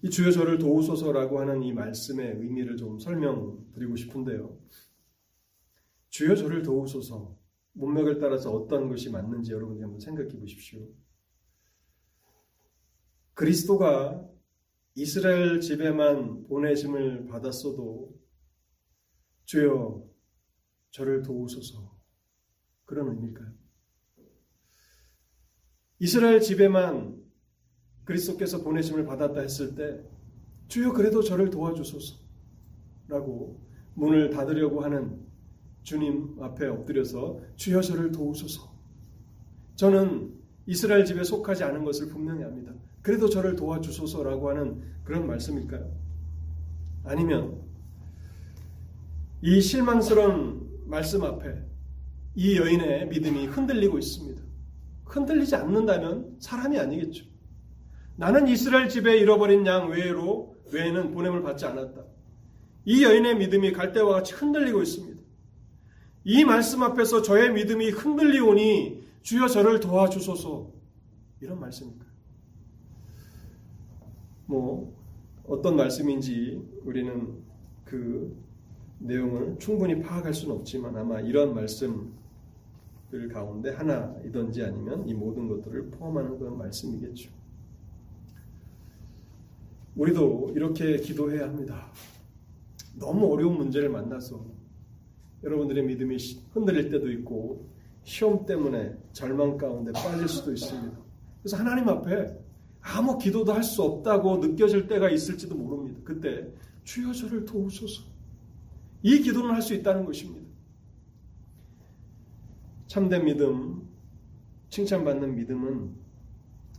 이 0.03 0.11
주여 0.11 0.31
저를 0.31 0.59
도우소서라고 0.59 1.38
하는 1.40 1.62
이 1.62 1.72
말씀의 1.72 2.37
의미를 2.38 2.76
좀 2.76 2.98
설명드리고 2.98 3.96
싶은데요. 3.96 4.59
주여 6.09 6.35
저를 6.35 6.62
도우소서. 6.62 7.38
문맥을 7.72 8.18
따라서 8.18 8.50
어떤 8.50 8.88
것이 8.88 9.11
맞는지 9.11 9.53
여러분이 9.53 9.83
한번 9.83 10.00
생각해 10.00 10.31
보십시오. 10.38 10.81
그리스도가 13.35 14.29
이스라엘 15.00 15.62
집에만 15.62 16.46
보내심을 16.46 17.26
받았어도 17.26 18.14
주여 19.46 20.06
저를 20.90 21.22
도우소서 21.22 21.98
그런 22.84 23.08
의미일까요? 23.08 23.50
이스라엘 26.00 26.42
집에만 26.42 27.18
그리스도께서 28.04 28.62
보내심을 28.62 29.06
받았다 29.06 29.40
했을 29.40 29.74
때 29.74 30.04
주여 30.68 30.92
그래도 30.92 31.22
저를 31.22 31.48
도와주소서 31.48 32.16
라고 33.08 33.66
문을 33.94 34.28
닫으려고 34.28 34.82
하는 34.82 35.26
주님 35.82 36.36
앞에 36.42 36.66
엎드려서 36.66 37.40
주여 37.56 37.80
저를 37.80 38.12
도우소서 38.12 38.70
저는 39.76 40.38
이스라엘 40.66 41.06
집에 41.06 41.24
속하지 41.24 41.64
않은 41.64 41.84
것을 41.84 42.08
분명히 42.08 42.44
압니다. 42.44 42.74
그래도 43.02 43.28
저를 43.28 43.56
도와주소서라고 43.56 44.50
하는 44.50 44.82
그런 45.04 45.26
말씀일까요? 45.26 45.90
아니면 47.04 47.62
이 49.42 49.60
실망스러운 49.60 50.84
말씀 50.86 51.24
앞에 51.24 51.62
이 52.34 52.56
여인의 52.58 53.08
믿음이 53.08 53.46
흔들리고 53.46 53.98
있습니다. 53.98 54.42
흔들리지 55.04 55.56
않는다면 55.56 56.36
사람이 56.38 56.78
아니겠죠. 56.78 57.24
나는 58.16 58.48
이스라엘 58.48 58.88
집에 58.88 59.16
잃어버린 59.16 59.66
양 59.66 59.88
외로 59.88 60.56
외에는 60.72 61.12
보냄을 61.12 61.42
받지 61.42 61.64
않았다. 61.64 62.04
이 62.84 63.02
여인의 63.02 63.36
믿음이 63.38 63.72
갈대와 63.72 64.12
같이 64.12 64.34
흔들리고 64.34 64.82
있습니다. 64.82 65.20
이 66.24 66.44
말씀 66.44 66.82
앞에서 66.82 67.22
저의 67.22 67.52
믿음이 67.52 67.90
흔들리오니 67.90 69.04
주여 69.22 69.48
저를 69.48 69.80
도와주소서 69.80 70.70
이런 71.40 71.60
말씀입니다. 71.60 72.09
뭐 74.50 74.92
어떤 75.46 75.76
말씀인지 75.76 76.60
우리는 76.84 77.38
그 77.84 78.36
내용을 78.98 79.57
충분히 79.61 80.01
파악할 80.03 80.34
수는 80.34 80.57
없지만 80.57 80.96
아마 80.96 81.20
이런 81.20 81.55
말씀들 81.55 83.28
가운데 83.32 83.70
하나이든지 83.70 84.64
아니면 84.64 85.09
이 85.09 85.14
모든 85.14 85.46
것들을 85.48 85.90
포함하는 85.90 86.36
그런 86.36 86.59
말씀이겠죠. 86.59 87.30
우리도 89.94 90.53
이렇게 90.57 90.96
기도해야 90.96 91.44
합니다. 91.44 91.92
너무 92.98 93.32
어려운 93.32 93.57
문제를 93.57 93.88
만나서 93.88 94.44
여러분들의 95.44 95.84
믿음이 95.84 96.16
흔들릴 96.53 96.90
때도 96.90 97.11
있고 97.12 97.68
시험 98.03 98.44
때문에 98.44 98.96
절망 99.12 99.57
가운데 99.57 99.92
빠질 99.92 100.28
수도 100.28 100.53
있습니다. 100.53 100.98
그래서 101.40 101.57
하나님 101.57 101.88
앞에 101.88 102.36
아무 102.83 103.18
기도도 103.18 103.53
할 103.53 103.62
수 103.62 103.83
없다고 103.83 104.39
느껴질 104.39 104.87
때가 104.89 105.11
있을지도 105.11 105.55
모릅니다. 105.55 106.01
그때 106.05 106.49
주여 106.85 107.12
저를 107.12 107.45
도우소서. 107.45 108.03
이 109.03 109.20
기도는 109.20 109.51
할 109.51 109.62
수 109.62 109.74
있다는 109.74 110.05
것입니다. 110.05 110.49
참된 112.87 113.24
믿음, 113.24 113.89
칭찬받는 114.70 115.37
믿음은 115.37 115.95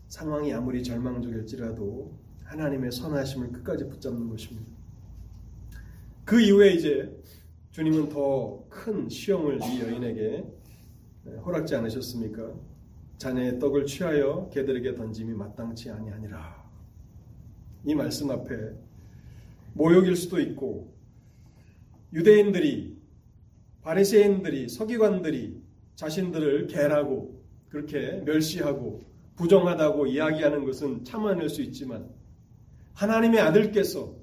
상황이 0.08 0.54
아무리 0.54 0.84
절망적일지라도 0.84 2.18
하나님의 2.43 2.91
선하심을 2.91 3.52
끝까지 3.54 3.88
붙잡는 3.88 4.28
것입니다. 4.30 4.70
그 6.26 6.41
이후에 6.41 6.74
이제 6.74 7.18
주님은 7.72 8.10
더 8.10 8.66
큰 8.70 9.08
시험을 9.08 9.60
이 9.64 9.82
여인에게 9.82 10.43
허락지 11.45 11.76
않으셨습니까? 11.76 12.52
자녀의 13.22 13.59
떡을 13.59 13.86
취하여 13.86 14.49
개들에게 14.51 14.95
던짐이 14.95 15.36
마땅치 15.36 15.91
아니하니라. 15.91 16.72
이 17.86 17.93
말씀 17.93 18.32
앞에 18.32 18.55
모욕일 19.74 20.15
수도 20.15 20.39
있고 20.39 20.91
유대인들이 22.13 22.97
바리새인들이 23.84 24.69
서기관들이 24.69 25.61
자신들을 25.93 26.65
개라고 26.65 27.45
그렇게 27.69 28.24
멸시하고 28.26 29.03
부정하다고 29.36 30.07
이야기하는 30.07 30.65
것은 30.65 31.03
참아낼 31.03 31.47
수 31.47 31.61
있지만 31.61 32.09
하나님의 32.93 33.39
아들께서 33.39 34.15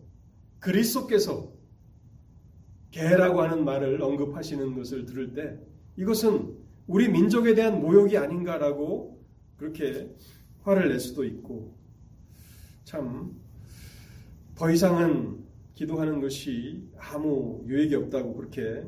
그리스도께서 0.59 1.53
개라고 2.90 3.42
하는 3.42 3.64
말을 3.64 4.03
언급하시는 4.03 4.74
것을 4.74 5.05
들을 5.05 5.34
때 5.34 5.57
이것은 5.96 6.57
우리 6.89 7.09
민족에 7.09 7.55
대한 7.55 7.80
모욕이 7.80 8.16
아닌가라고 8.18 9.24
그렇게 9.57 10.12
화를 10.62 10.89
낼 10.89 10.99
수도 10.99 11.24
있고 11.24 11.76
참 12.84 13.49
더 14.59 14.68
이상은 14.72 15.45
기도하는 15.74 16.20
것이 16.20 16.91
아무 16.99 17.62
유익이 17.68 17.95
없다고 17.95 18.34
그렇게 18.34 18.84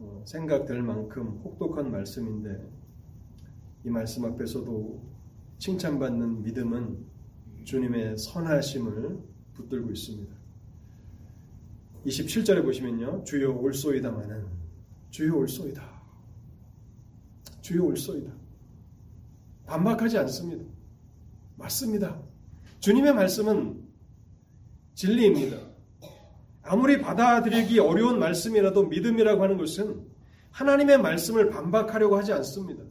어, 0.00 0.24
생각될 0.26 0.82
만큼 0.82 1.40
혹독한 1.44 1.92
말씀인데 1.92 2.60
이 3.84 3.88
말씀 3.88 4.24
앞에서도 4.24 5.00
칭찬받는 5.58 6.42
믿음은 6.42 7.06
주님의 7.62 8.18
선하심을 8.18 9.20
붙들고 9.52 9.92
있습니다. 9.92 10.34
27절에 12.06 12.64
보시면요. 12.64 13.22
주여 13.22 13.52
올소이다마는 13.52 14.44
주여 15.10 15.36
올소이다. 15.36 15.99
주여 17.70 17.84
올소이다. 17.84 18.32
반박하지 19.66 20.18
않습니다. 20.18 20.64
맞습니다. 21.56 22.20
주님의 22.80 23.14
말씀은 23.14 23.80
진리입니다. 24.94 25.56
아무리 26.62 27.00
받아들이기 27.00 27.78
어려운 27.78 28.18
말씀이라도 28.18 28.86
믿음이라고 28.86 29.42
하는 29.42 29.56
것은 29.56 30.04
하나님의 30.50 31.00
말씀을 31.00 31.50
반박하려고 31.50 32.16
하지 32.16 32.32
않습니다. 32.32 32.82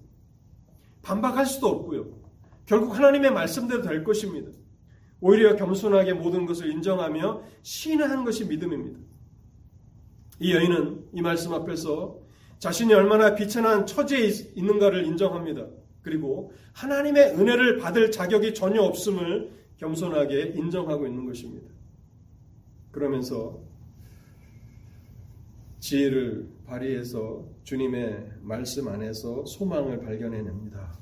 반박할 1.01 1.45
수도 1.45 1.67
없고요. 1.67 2.17
결국 2.65 2.95
하나님의 2.95 3.31
말씀대로 3.31 3.81
될 3.81 4.05
것입니다. 4.05 4.49
오히려 5.19 5.57
겸손하게 5.57 6.13
모든 6.13 6.45
것을 6.45 6.71
인정하며 6.71 7.43
신뢰하는 7.63 8.23
것이 8.23 8.45
믿음입니다. 8.45 8.97
이 10.39 10.53
여인은 10.53 11.09
이 11.13 11.21
말씀 11.21 11.53
앞에서 11.53 12.18
자신이 12.59 12.93
얼마나 12.93 13.35
비천한 13.35 13.85
처지에 13.85 14.27
있는가를 14.55 15.05
인정합니다. 15.05 15.67
그리고 16.01 16.51
하나님의 16.73 17.31
은혜를 17.31 17.77
받을 17.77 18.11
자격이 18.11 18.53
전혀 18.53 18.81
없음을 18.81 19.51
겸손하게 19.77 20.53
인정하고 20.55 21.07
있는 21.07 21.25
것입니다. 21.25 21.67
그러면서 22.91 23.61
지혜를 25.79 26.49
발휘해서 26.65 27.47
주님의 27.63 28.31
말씀 28.41 28.87
안에서 28.89 29.45
소망을 29.45 30.01
발견해냅니다. 30.01 30.99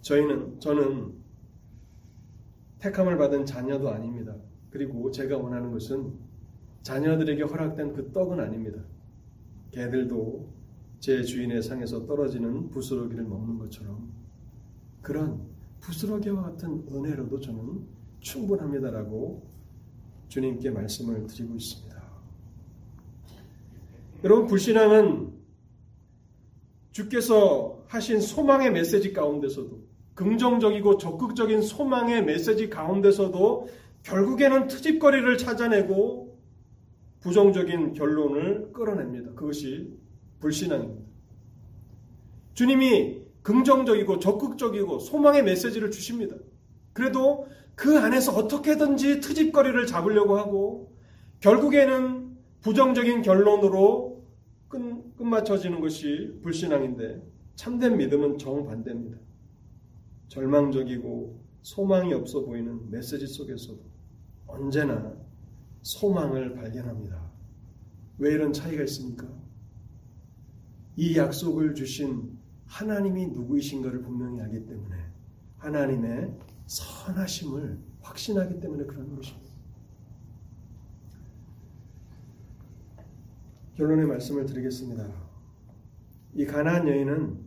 저희는, 0.00 0.60
저는 0.60 1.12
택함을 2.78 3.18
받은 3.18 3.44
자녀도 3.44 3.90
아닙니다. 3.90 4.34
그리고 4.70 5.10
제가 5.10 5.36
원하는 5.36 5.70
것은 5.70 6.14
자녀들에게 6.82 7.42
허락된 7.42 7.92
그 7.92 8.10
떡은 8.12 8.40
아닙니다. 8.40 8.80
개들도 9.70 10.48
제 10.98 11.22
주인의 11.22 11.62
상에서 11.62 12.04
떨어지는 12.06 12.70
부스러기를 12.70 13.24
먹는 13.24 13.58
것처럼 13.58 14.12
그런 15.00 15.40
부스러기와 15.80 16.42
같은 16.42 16.84
은혜로도 16.90 17.40
저는 17.40 17.86
충분합니다라고 18.20 19.42
주님께 20.28 20.70
말씀을 20.70 21.26
드리고 21.26 21.56
있습니다. 21.56 22.00
여러분, 24.24 24.46
불신앙은 24.46 25.32
주께서 26.92 27.82
하신 27.86 28.20
소망의 28.20 28.72
메시지 28.72 29.12
가운데서도 29.12 29.90
긍정적이고 30.14 30.98
적극적인 30.98 31.62
소망의 31.62 32.24
메시지 32.24 32.68
가운데서도 32.68 33.68
결국에는 34.02 34.66
트집거리를 34.68 35.38
찾아내고 35.38 36.19
부정적인 37.20 37.94
결론을 37.94 38.72
끌어냅니다. 38.72 39.32
그것이 39.32 39.92
불신앙입니다. 40.40 41.10
주님이 42.54 43.22
긍정적이고 43.42 44.18
적극적이고 44.18 44.98
소망의 44.98 45.44
메시지를 45.44 45.90
주십니다. 45.90 46.36
그래도 46.92 47.46
그 47.74 47.98
안에서 47.98 48.32
어떻게든지 48.32 49.20
트집거리를 49.20 49.86
잡으려고 49.86 50.36
하고 50.36 50.94
결국에는 51.40 52.36
부정적인 52.60 53.22
결론으로 53.22 54.26
끝, 54.68 55.16
끝마쳐지는 55.16 55.80
것이 55.80 56.38
불신앙인데 56.42 57.22
참된 57.54 57.96
믿음은 57.96 58.38
정반대입니다. 58.38 59.18
절망적이고 60.28 61.40
소망이 61.62 62.12
없어 62.14 62.44
보이는 62.44 62.90
메시지 62.90 63.26
속에서도 63.26 63.80
언제나 64.46 65.14
소망을 65.82 66.54
발견합니다. 66.54 67.30
왜 68.18 68.32
이런 68.32 68.52
차이가 68.52 68.82
있습니까? 68.84 69.26
이 70.96 71.16
약속을 71.16 71.74
주신 71.74 72.38
하나님이 72.66 73.28
누구이신가를 73.28 74.02
분명히 74.02 74.40
알기 74.40 74.66
때문에 74.66 74.96
하나님의 75.56 76.36
선하심을 76.66 77.78
확신하기 78.00 78.60
때문에 78.60 78.84
그런 78.84 79.14
것입니다. 79.16 79.50
결론의 83.74 84.06
말씀을 84.06 84.46
드리겠습니다. 84.46 85.08
이 86.34 86.44
가나안 86.44 86.86
여인은 86.86 87.40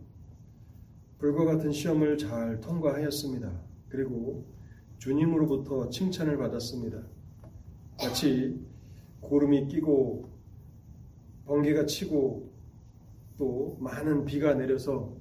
불과 1.18 1.44
같은 1.44 1.72
시험을 1.72 2.18
잘 2.18 2.60
통과하였습니다. 2.60 3.50
그리고 3.88 4.44
주님으로부터 4.98 5.88
칭찬을 5.88 6.36
받았습니다. 6.36 7.13
마치 7.98 8.60
고름이 9.20 9.68
끼고 9.68 10.28
번개가 11.46 11.86
치고 11.86 12.52
또 13.38 13.76
많은 13.80 14.24
비가 14.24 14.54
내려서 14.54 15.16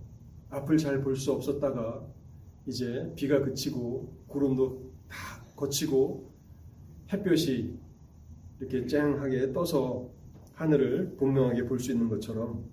앞을 0.50 0.78
잘 0.78 1.02
볼 1.02 1.16
수 1.16 1.32
없었다가 1.32 2.06
이제 2.68 3.12
비가 3.16 3.42
그치고 3.44 4.14
구름도 4.28 4.92
다 5.10 5.44
거치고 5.56 6.32
햇볕이 7.12 7.78
이렇게 8.60 8.86
쨍하게 8.86 9.52
떠서 9.52 10.10
하늘을 10.54 11.16
분명하게 11.18 11.66
볼 11.66 11.80
수 11.80 11.92
있는 11.92 12.08
것처럼 12.08 12.70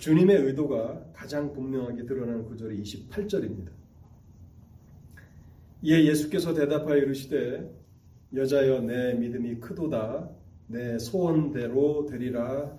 주님의 0.00 0.36
의도가 0.44 1.12
가장 1.12 1.52
분명하게 1.52 2.04
드러나는 2.06 2.44
구절이 2.44 2.82
28절입니다. 2.82 3.70
이에 5.82 6.04
예수께서 6.06 6.52
대답하여 6.54 6.96
이르시되 6.96 7.70
여자여 8.34 8.80
내 8.80 9.14
믿음이 9.14 9.60
크도다 9.60 10.28
내 10.66 10.98
소원대로 10.98 12.06
되리라 12.06 12.76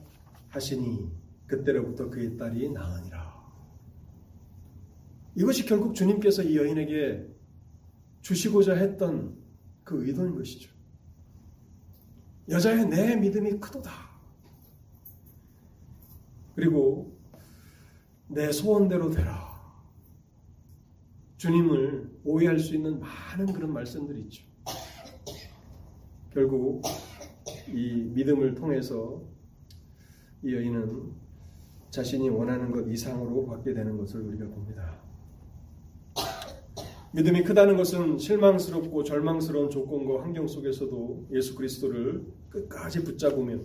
하시니 0.49 1.09
그때로부터 1.47 2.09
그의 2.09 2.37
딸이 2.37 2.71
나으니라. 2.71 3.35
이것이 5.35 5.65
결국 5.65 5.93
주님께서 5.93 6.43
이 6.43 6.57
여인에게 6.57 7.27
주시고자 8.21 8.73
했던 8.73 9.37
그 9.83 10.05
의도인 10.05 10.35
것이죠. 10.35 10.71
여자의 12.49 12.87
내 12.87 13.15
믿음이 13.15 13.59
크도다. 13.59 13.91
그리고 16.55 17.17
내 18.27 18.51
소원대로 18.51 19.11
되라. 19.11 19.55
주님을 21.37 22.09
오해할 22.23 22.59
수 22.59 22.75
있는 22.75 22.99
많은 22.99 23.53
그런 23.53 23.71
말씀들이 23.71 24.21
있죠. 24.21 24.54
결국 26.35 26.81
이 27.73 28.11
믿음을 28.13 28.55
통해서 28.55 29.23
이 30.43 30.53
여인은 30.53 31.13
자신이 31.89 32.27
원하는 32.27 32.71
것 32.71 32.85
이상으로 32.89 33.45
받게 33.45 33.73
되는 33.73 33.97
것을 33.97 34.19
우리가 34.19 34.45
봅니다. 34.49 35.01
믿음이 37.13 37.43
크다는 37.43 37.77
것은 37.77 38.17
실망스럽고 38.17 39.03
절망스러운 39.03 39.69
조건과 39.69 40.23
환경 40.23 40.45
속에서도 40.45 41.29
예수 41.31 41.55
그리스도를 41.55 42.25
끝까지 42.49 43.05
붙잡으며 43.05 43.57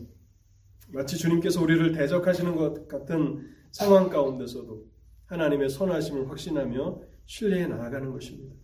마치 0.92 1.18
주님께서 1.18 1.60
우리를 1.60 1.90
대적하시는 1.90 2.54
것 2.54 2.86
같은 2.86 3.48
상황 3.72 4.08
가운데서도 4.08 4.86
하나님의 5.26 5.70
선하심을 5.70 6.30
확신하며 6.30 7.02
신뢰해 7.26 7.66
나아가는 7.66 8.12
것입니다. 8.12 8.54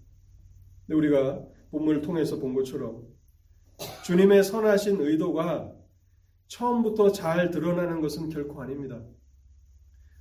근데 0.87 0.97
우리가 0.97 1.45
본문을 1.73 2.03
통해서 2.03 2.39
본 2.39 2.55
것처럼 2.55 3.16
주님의 4.05 4.45
선하신 4.45 5.01
의도가 5.01 5.73
처음부터 6.49 7.13
잘 7.13 7.51
드러나는 7.51 8.01
것은 8.01 8.29
결코 8.29 8.63
아닙니다. 8.63 9.03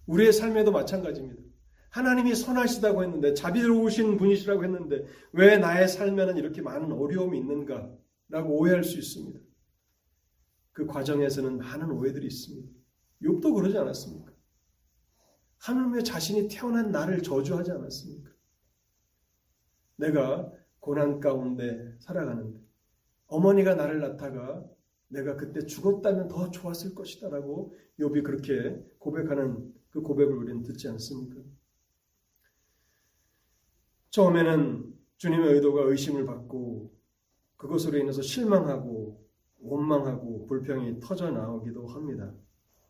우리의 0.07 0.33
삶에도 0.33 0.71
마찬가지입니다. 0.71 1.41
하나님이 1.89 2.35
선하시다고 2.35 3.03
했는데 3.03 3.33
자비로우신 3.33 4.17
분이시라고 4.17 4.63
했는데 4.63 5.05
왜 5.31 5.57
나의 5.57 5.87
삶에는 5.87 6.37
이렇게 6.37 6.61
많은 6.61 6.91
어려움이 6.91 7.37
있는가? 7.37 7.89
라고 8.27 8.57
오해할 8.59 8.83
수 8.83 8.97
있습니다. 8.97 9.39
그 10.73 10.85
과정에서는 10.85 11.57
많은 11.57 11.91
오해들이 11.91 12.25
있습니다. 12.27 12.69
욥도 13.21 13.53
그러지 13.55 13.77
않았습니까? 13.77 14.33
하나님의 15.59 16.03
자신이 16.03 16.49
태어난 16.49 16.91
나를 16.91 17.23
저주하지 17.23 17.71
않았습니까? 17.71 18.29
내가 19.95 20.51
고난 20.79 21.19
가운데 21.21 21.95
살아가는데 21.99 22.64
어머니가 23.27 23.75
나를 23.75 23.99
낳다가 23.99 24.63
내가 25.07 25.35
그때 25.35 25.65
죽었다면 25.65 26.27
더 26.27 26.49
좋았을 26.51 26.95
것이다라고 26.95 27.75
욥이 27.99 28.23
그렇게 28.23 28.83
고백하는 28.99 29.73
그 29.89 30.01
고백을 30.01 30.35
우리는 30.35 30.63
듣지 30.63 30.87
않습니까? 30.89 31.41
처음에는 34.09 34.93
주님의 35.17 35.53
의도가 35.53 35.83
의심을 35.83 36.25
받고 36.25 36.93
그것으로 37.57 37.97
인해서 37.97 38.21
실망하고 38.21 39.25
원망하고 39.61 40.47
불평이 40.47 40.99
터져 40.99 41.31
나오기도 41.31 41.87
합니다. 41.87 42.33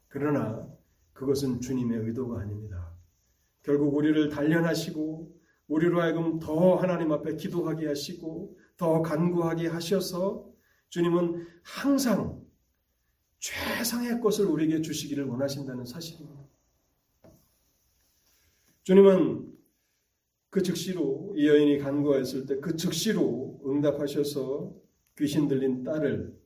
그러나 0.07 0.67
그것은 1.13 1.61
주님의 1.61 1.99
의도가 1.99 2.41
아닙니다. 2.41 2.91
결국 3.63 3.95
우리를 3.95 4.29
단련하시고 4.29 5.35
우리로 5.67 6.01
하여금 6.01 6.39
더 6.39 6.75
하나님 6.75 7.11
앞에 7.11 7.35
기도하게 7.35 7.87
하시고 7.87 8.57
더 8.77 9.01
간구하게 9.01 9.67
하셔서 9.67 10.49
주님은 10.89 11.47
항상 11.63 12.45
최상의 13.39 14.19
것을 14.21 14.45
우리에게 14.45 14.81
주시기를 14.81 15.25
원하신다는 15.25 15.85
사실입니다. 15.85 16.45
주님은 18.83 19.53
그 20.49 20.61
즉시로 20.61 21.33
이 21.35 21.47
여인이 21.47 21.79
간구하였을 21.79 22.45
때 22.45 22.59
그 22.61 22.75
즉시로 22.75 23.61
응답하셔서 23.65 24.73
귀신 25.17 25.47
들린 25.47 25.83
딸을 25.83 26.39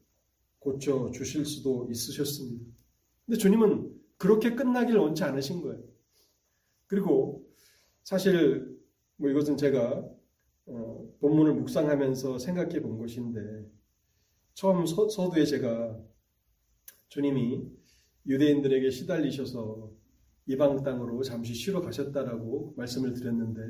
고쳐 0.60 1.12
주실 1.12 1.46
수도 1.46 1.88
있으셨습니다. 1.90 2.66
근데 3.26 3.38
주님은 3.38 3.94
그렇게 4.18 4.56
끝나길 4.56 4.98
원치 4.98 5.24
않으신 5.24 5.62
거예요. 5.62 5.84
그리고 6.88 7.48
사실 8.04 8.78
뭐 9.16 9.30
이것은 9.30 9.58
제가 9.58 10.04
어, 10.70 11.08
본문을 11.20 11.54
묵상하면서 11.56 12.38
생각해 12.40 12.82
본 12.82 12.98
것인데 12.98 13.40
처음 14.54 14.86
서, 14.86 15.10
서두에 15.10 15.46
제가 15.46 16.00
주님이 17.10 17.68
유대인들에게 18.28 18.90
시달리셔서 18.90 19.92
이방 20.46 20.84
땅으로 20.84 21.24
잠시 21.24 21.54
쉬러 21.54 21.82
가셨다라고 21.82 22.74
말씀을 22.78 23.14
드렸는데 23.14 23.62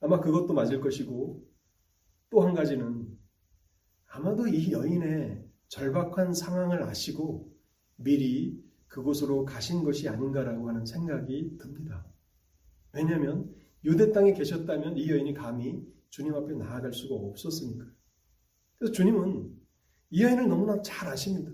아마 0.00 0.20
그것도 0.20 0.54
맞을 0.54 0.80
것이고 0.80 1.44
또 2.30 2.40
한 2.42 2.54
가지는 2.54 3.06
아마도 4.08 4.46
이 4.46 4.72
여인의 4.72 5.44
절박한 5.68 6.32
상황을 6.32 6.82
아시고 6.82 7.52
미리 7.96 8.62
그곳으로 8.88 9.44
가신 9.44 9.82
것이 9.84 10.08
아닌가라고 10.08 10.68
하는 10.68 10.84
생각이 10.84 11.56
듭니다. 11.58 12.06
왜냐하면 12.92 13.54
유대 13.84 14.12
땅에 14.12 14.32
계셨다면 14.32 14.96
이 14.96 15.08
여인이 15.10 15.34
감히 15.34 15.84
주님 16.10 16.34
앞에 16.34 16.54
나아갈 16.54 16.92
수가 16.92 17.14
없었으니까. 17.14 17.84
그래서 18.78 18.92
주님은 18.92 19.50
이 20.10 20.22
여인을 20.22 20.48
너무나 20.48 20.80
잘 20.82 21.08
아십니다. 21.08 21.50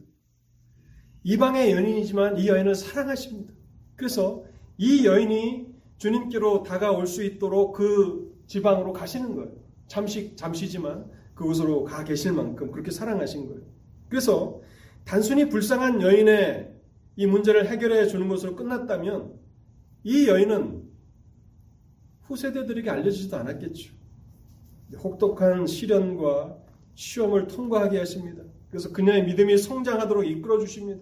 이방의 1.24 1.72
연인이지만 1.72 2.38
이 2.38 2.48
여인을 2.48 2.74
사랑하십니다. 2.74 3.54
그래서 3.96 4.44
이 4.76 5.06
여인이 5.06 5.72
주님께로 5.98 6.64
다가올 6.64 7.06
수 7.06 7.22
있도록 7.24 7.74
그 7.74 8.42
지방으로 8.46 8.92
가시는 8.92 9.36
거예요. 9.36 9.52
잠시, 9.86 10.34
잠시지만 10.36 11.10
그곳으로 11.34 11.84
가 11.84 12.04
계실 12.04 12.32
만큼 12.32 12.70
그렇게 12.72 12.90
사랑하신 12.90 13.46
거예요. 13.48 13.62
그래서 14.08 14.60
단순히 15.04 15.48
불쌍한 15.48 16.02
여인의 16.02 16.72
이 17.16 17.26
문제를 17.26 17.68
해결해 17.68 18.06
주는 18.06 18.28
것으로 18.28 18.56
끝났다면 18.56 19.38
이 20.04 20.28
여인은 20.28 20.90
후세대들에게 22.22 22.90
알려지지도 22.90 23.36
않았겠죠. 23.36 23.94
혹독한 24.96 25.66
시련과 25.66 26.56
시험을 26.94 27.46
통과하게 27.46 27.98
하십니다. 27.98 28.42
그래서 28.70 28.92
그녀의 28.92 29.24
믿음이 29.24 29.58
성장하도록 29.58 30.26
이끌어 30.26 30.58
주십니다. 30.58 31.00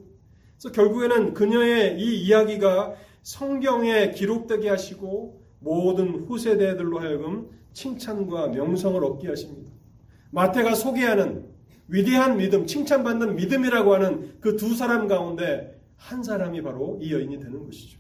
그래서 0.59 0.73
결국에는 0.73 1.35
그녀의 1.35 2.01
이 2.01 2.23
이야기가 2.25 2.95
성경에 3.23 4.11
기록되게 4.11 4.69
하시고 4.69 5.41
모든 5.61 6.27
후세대들로 6.27 7.01
하여금 7.01 7.51
칭찬과 7.73 8.49
명성을 8.49 9.03
얻게 9.05 9.29
하십니다. 9.29 9.71
마태가 10.31 10.75
소개하는 10.75 11.49
위대한 11.89 12.37
믿음, 12.37 12.67
칭찬받는 12.67 13.37
믿음이라고 13.37 13.95
하는 13.95 14.41
그 14.41 14.57
두 14.57 14.75
사람 14.75 15.09
가운데 15.09 15.81
한 15.97 16.23
사람이 16.23 16.63
바로 16.63 16.99
이 17.01 17.13
여인이 17.13 17.39
되는 17.39 17.65
것이죠. 17.65 17.99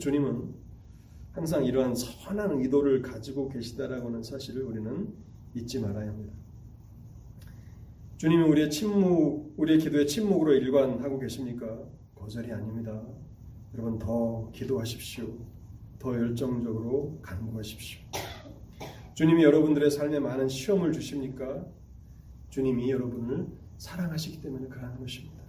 주님은 0.00 0.61
항상 1.32 1.64
이러한 1.64 1.94
선한 1.94 2.60
의도를 2.60 3.00
가지고 3.00 3.48
계시다라고 3.48 4.08
하는 4.08 4.22
사실을 4.22 4.62
우리는 4.64 5.08
잊지 5.54 5.80
말아야 5.80 6.08
합니다. 6.08 6.34
주님은 8.18 8.48
우리의 8.48 8.70
침묵, 8.70 9.54
우리의 9.56 9.78
기도의 9.78 10.06
침묵으로 10.06 10.52
일관하고 10.52 11.18
계십니까? 11.18 11.78
거절이 12.14 12.52
아닙니다. 12.52 13.02
여러분 13.74 13.98
더 13.98 14.50
기도하십시오. 14.52 15.26
더 15.98 16.14
열정적으로 16.14 17.18
간구하십시오. 17.22 18.00
주님이 19.14 19.42
여러분들의 19.42 19.90
삶에 19.90 20.20
많은 20.20 20.48
시험을 20.48 20.92
주십니까? 20.92 21.64
주님이 22.50 22.90
여러분을 22.90 23.46
사랑하시기 23.78 24.40
때문에 24.42 24.68
그러는 24.68 25.00
것입니다. 25.00 25.42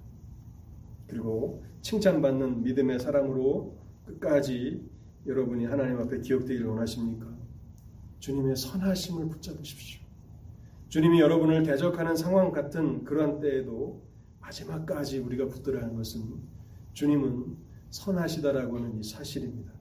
그리고 1.08 1.64
칭찬받는 1.82 2.64
믿음의 2.64 3.00
사랑으로 3.00 3.78
끝까지 4.06 4.93
여러분이 5.26 5.66
하나님 5.66 5.98
앞에 6.00 6.20
기억되기를 6.20 6.68
원하십니까? 6.68 7.28
주님의 8.20 8.56
선하심을 8.56 9.30
붙잡으십시오. 9.30 10.02
주님이 10.90 11.22
여러분을 11.22 11.64
대적하는 11.64 12.16
상황 12.16 12.52
같은 12.52 13.04
그러한 13.04 13.40
때에도 13.40 14.04
마지막까지 14.42 15.20
우리가 15.20 15.48
붙들어야 15.48 15.84
하는 15.84 15.96
것은 15.96 16.22
주님은 16.94 17.58
선하시다라고 17.90 18.78
하는 18.78 19.00
이 19.00 19.04
사실입니다. 19.04 19.72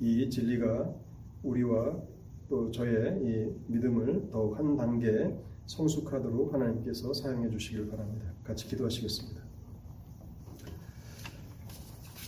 이 0.00 0.30
진리가 0.30 0.94
우리와 1.42 2.00
또 2.48 2.70
저의 2.70 3.20
이 3.22 3.72
믿음을 3.72 4.28
더욱 4.30 4.58
한 4.58 4.76
단계 4.76 5.36
성숙하도록 5.66 6.54
하나님께서 6.54 7.12
사용해 7.12 7.50
주시길 7.50 7.88
바랍니다. 7.88 8.32
같이 8.44 8.66
기도하시겠습니다. 8.68 9.37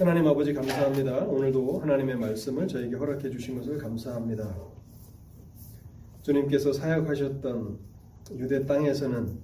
하나님 0.01 0.27
아버지 0.27 0.55
감사합니다. 0.55 1.27
오늘도 1.27 1.81
하나님의 1.81 2.17
말씀을 2.17 2.67
저에게 2.67 2.97
허락해 2.97 3.29
주신 3.29 3.59
것을 3.59 3.77
감사합니다. 3.77 4.57
주님께서 6.23 6.73
사역하셨던 6.73 7.79
유대 8.37 8.65
땅에서는 8.65 9.39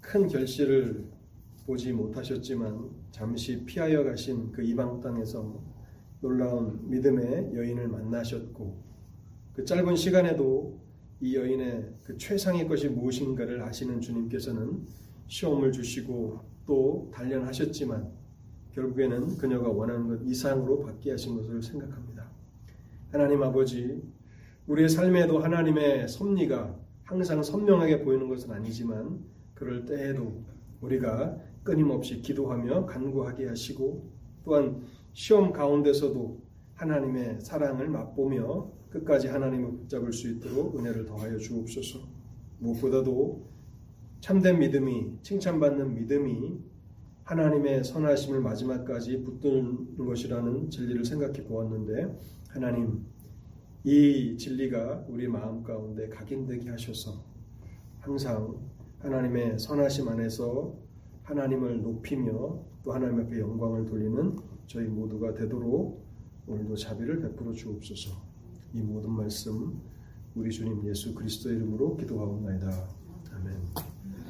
큰 0.00 0.28
결실을 0.28 1.04
보지 1.66 1.92
못하셨지만 1.92 2.88
잠시 3.10 3.64
피하여 3.64 4.04
가신 4.04 4.52
그 4.52 4.62
이방 4.62 5.00
땅에서 5.00 5.60
놀라운 6.20 6.88
믿음의 6.88 7.56
여인을 7.56 7.88
만나셨고 7.88 8.80
그 9.54 9.64
짧은 9.64 9.96
시간에도 9.96 10.78
이 11.20 11.34
여인의 11.34 11.94
그 12.04 12.16
최상의 12.16 12.68
것이 12.68 12.88
무엇인가를 12.90 13.60
아시는 13.60 14.00
주님께서는 14.00 14.86
시험을 15.26 15.72
주시고 15.72 16.38
또 16.64 17.10
단련하셨지만 17.12 18.23
결국에는 18.74 19.38
그녀가 19.38 19.68
원하는 19.68 20.08
것 20.08 20.20
이상으로 20.24 20.80
받게 20.80 21.12
하신 21.12 21.36
것을 21.36 21.62
생각합니다. 21.62 22.28
하나님 23.10 23.42
아버지, 23.42 24.02
우리의 24.66 24.88
삶에도 24.88 25.38
하나님의 25.38 26.08
섭리가 26.08 26.76
항상 27.04 27.42
선명하게 27.42 28.02
보이는 28.02 28.28
것은 28.28 28.50
아니지만 28.50 29.20
그럴 29.54 29.84
때에도 29.84 30.42
우리가 30.80 31.36
끊임없이 31.62 32.20
기도하며 32.20 32.86
간구하게 32.86 33.48
하시고 33.48 34.10
또한 34.44 34.82
시험 35.12 35.52
가운데서도 35.52 36.42
하나님의 36.74 37.40
사랑을 37.40 37.88
맛보며 37.88 38.70
끝까지 38.90 39.28
하나님을 39.28 39.72
붙잡을 39.78 40.12
수 40.12 40.28
있도록 40.30 40.78
은혜를 40.78 41.06
더하여 41.06 41.38
주옵소서. 41.38 42.00
무엇보다도 42.58 43.46
참된 44.20 44.58
믿음이 44.58 45.18
칭찬받는 45.22 45.94
믿음이 45.94 46.58
하나님의 47.24 47.84
선하심을 47.84 48.40
마지막까지 48.40 49.22
붙드는 49.22 49.96
것이라는 49.96 50.70
진리를 50.70 51.04
생각해 51.04 51.44
보았는데 51.44 52.18
하나님 52.48 53.06
이 53.82 54.36
진리가 54.36 55.06
우리 55.08 55.26
마음 55.28 55.62
가운데 55.62 56.08
각인되게 56.08 56.70
하셔서 56.70 57.24
항상 58.00 58.58
하나님의 59.00 59.58
선하심 59.58 60.08
안에서 60.08 60.74
하나님을 61.22 61.82
높이며 61.82 62.62
또 62.82 62.92
하나님 62.92 63.20
앞에 63.20 63.40
영광을 63.40 63.86
돌리는 63.86 64.36
저희 64.66 64.86
모두가 64.86 65.34
되도록 65.34 66.04
오늘도 66.46 66.76
자비를 66.76 67.20
베풀어 67.20 67.52
주옵소서. 67.52 68.10
이 68.74 68.82
모든 68.82 69.10
말씀 69.10 69.80
우리 70.34 70.50
주님 70.50 70.86
예수 70.86 71.14
그리스도의 71.14 71.56
이름으로 71.56 71.96
기도하옵나이다. 71.96 72.70
아멘. 73.32 73.93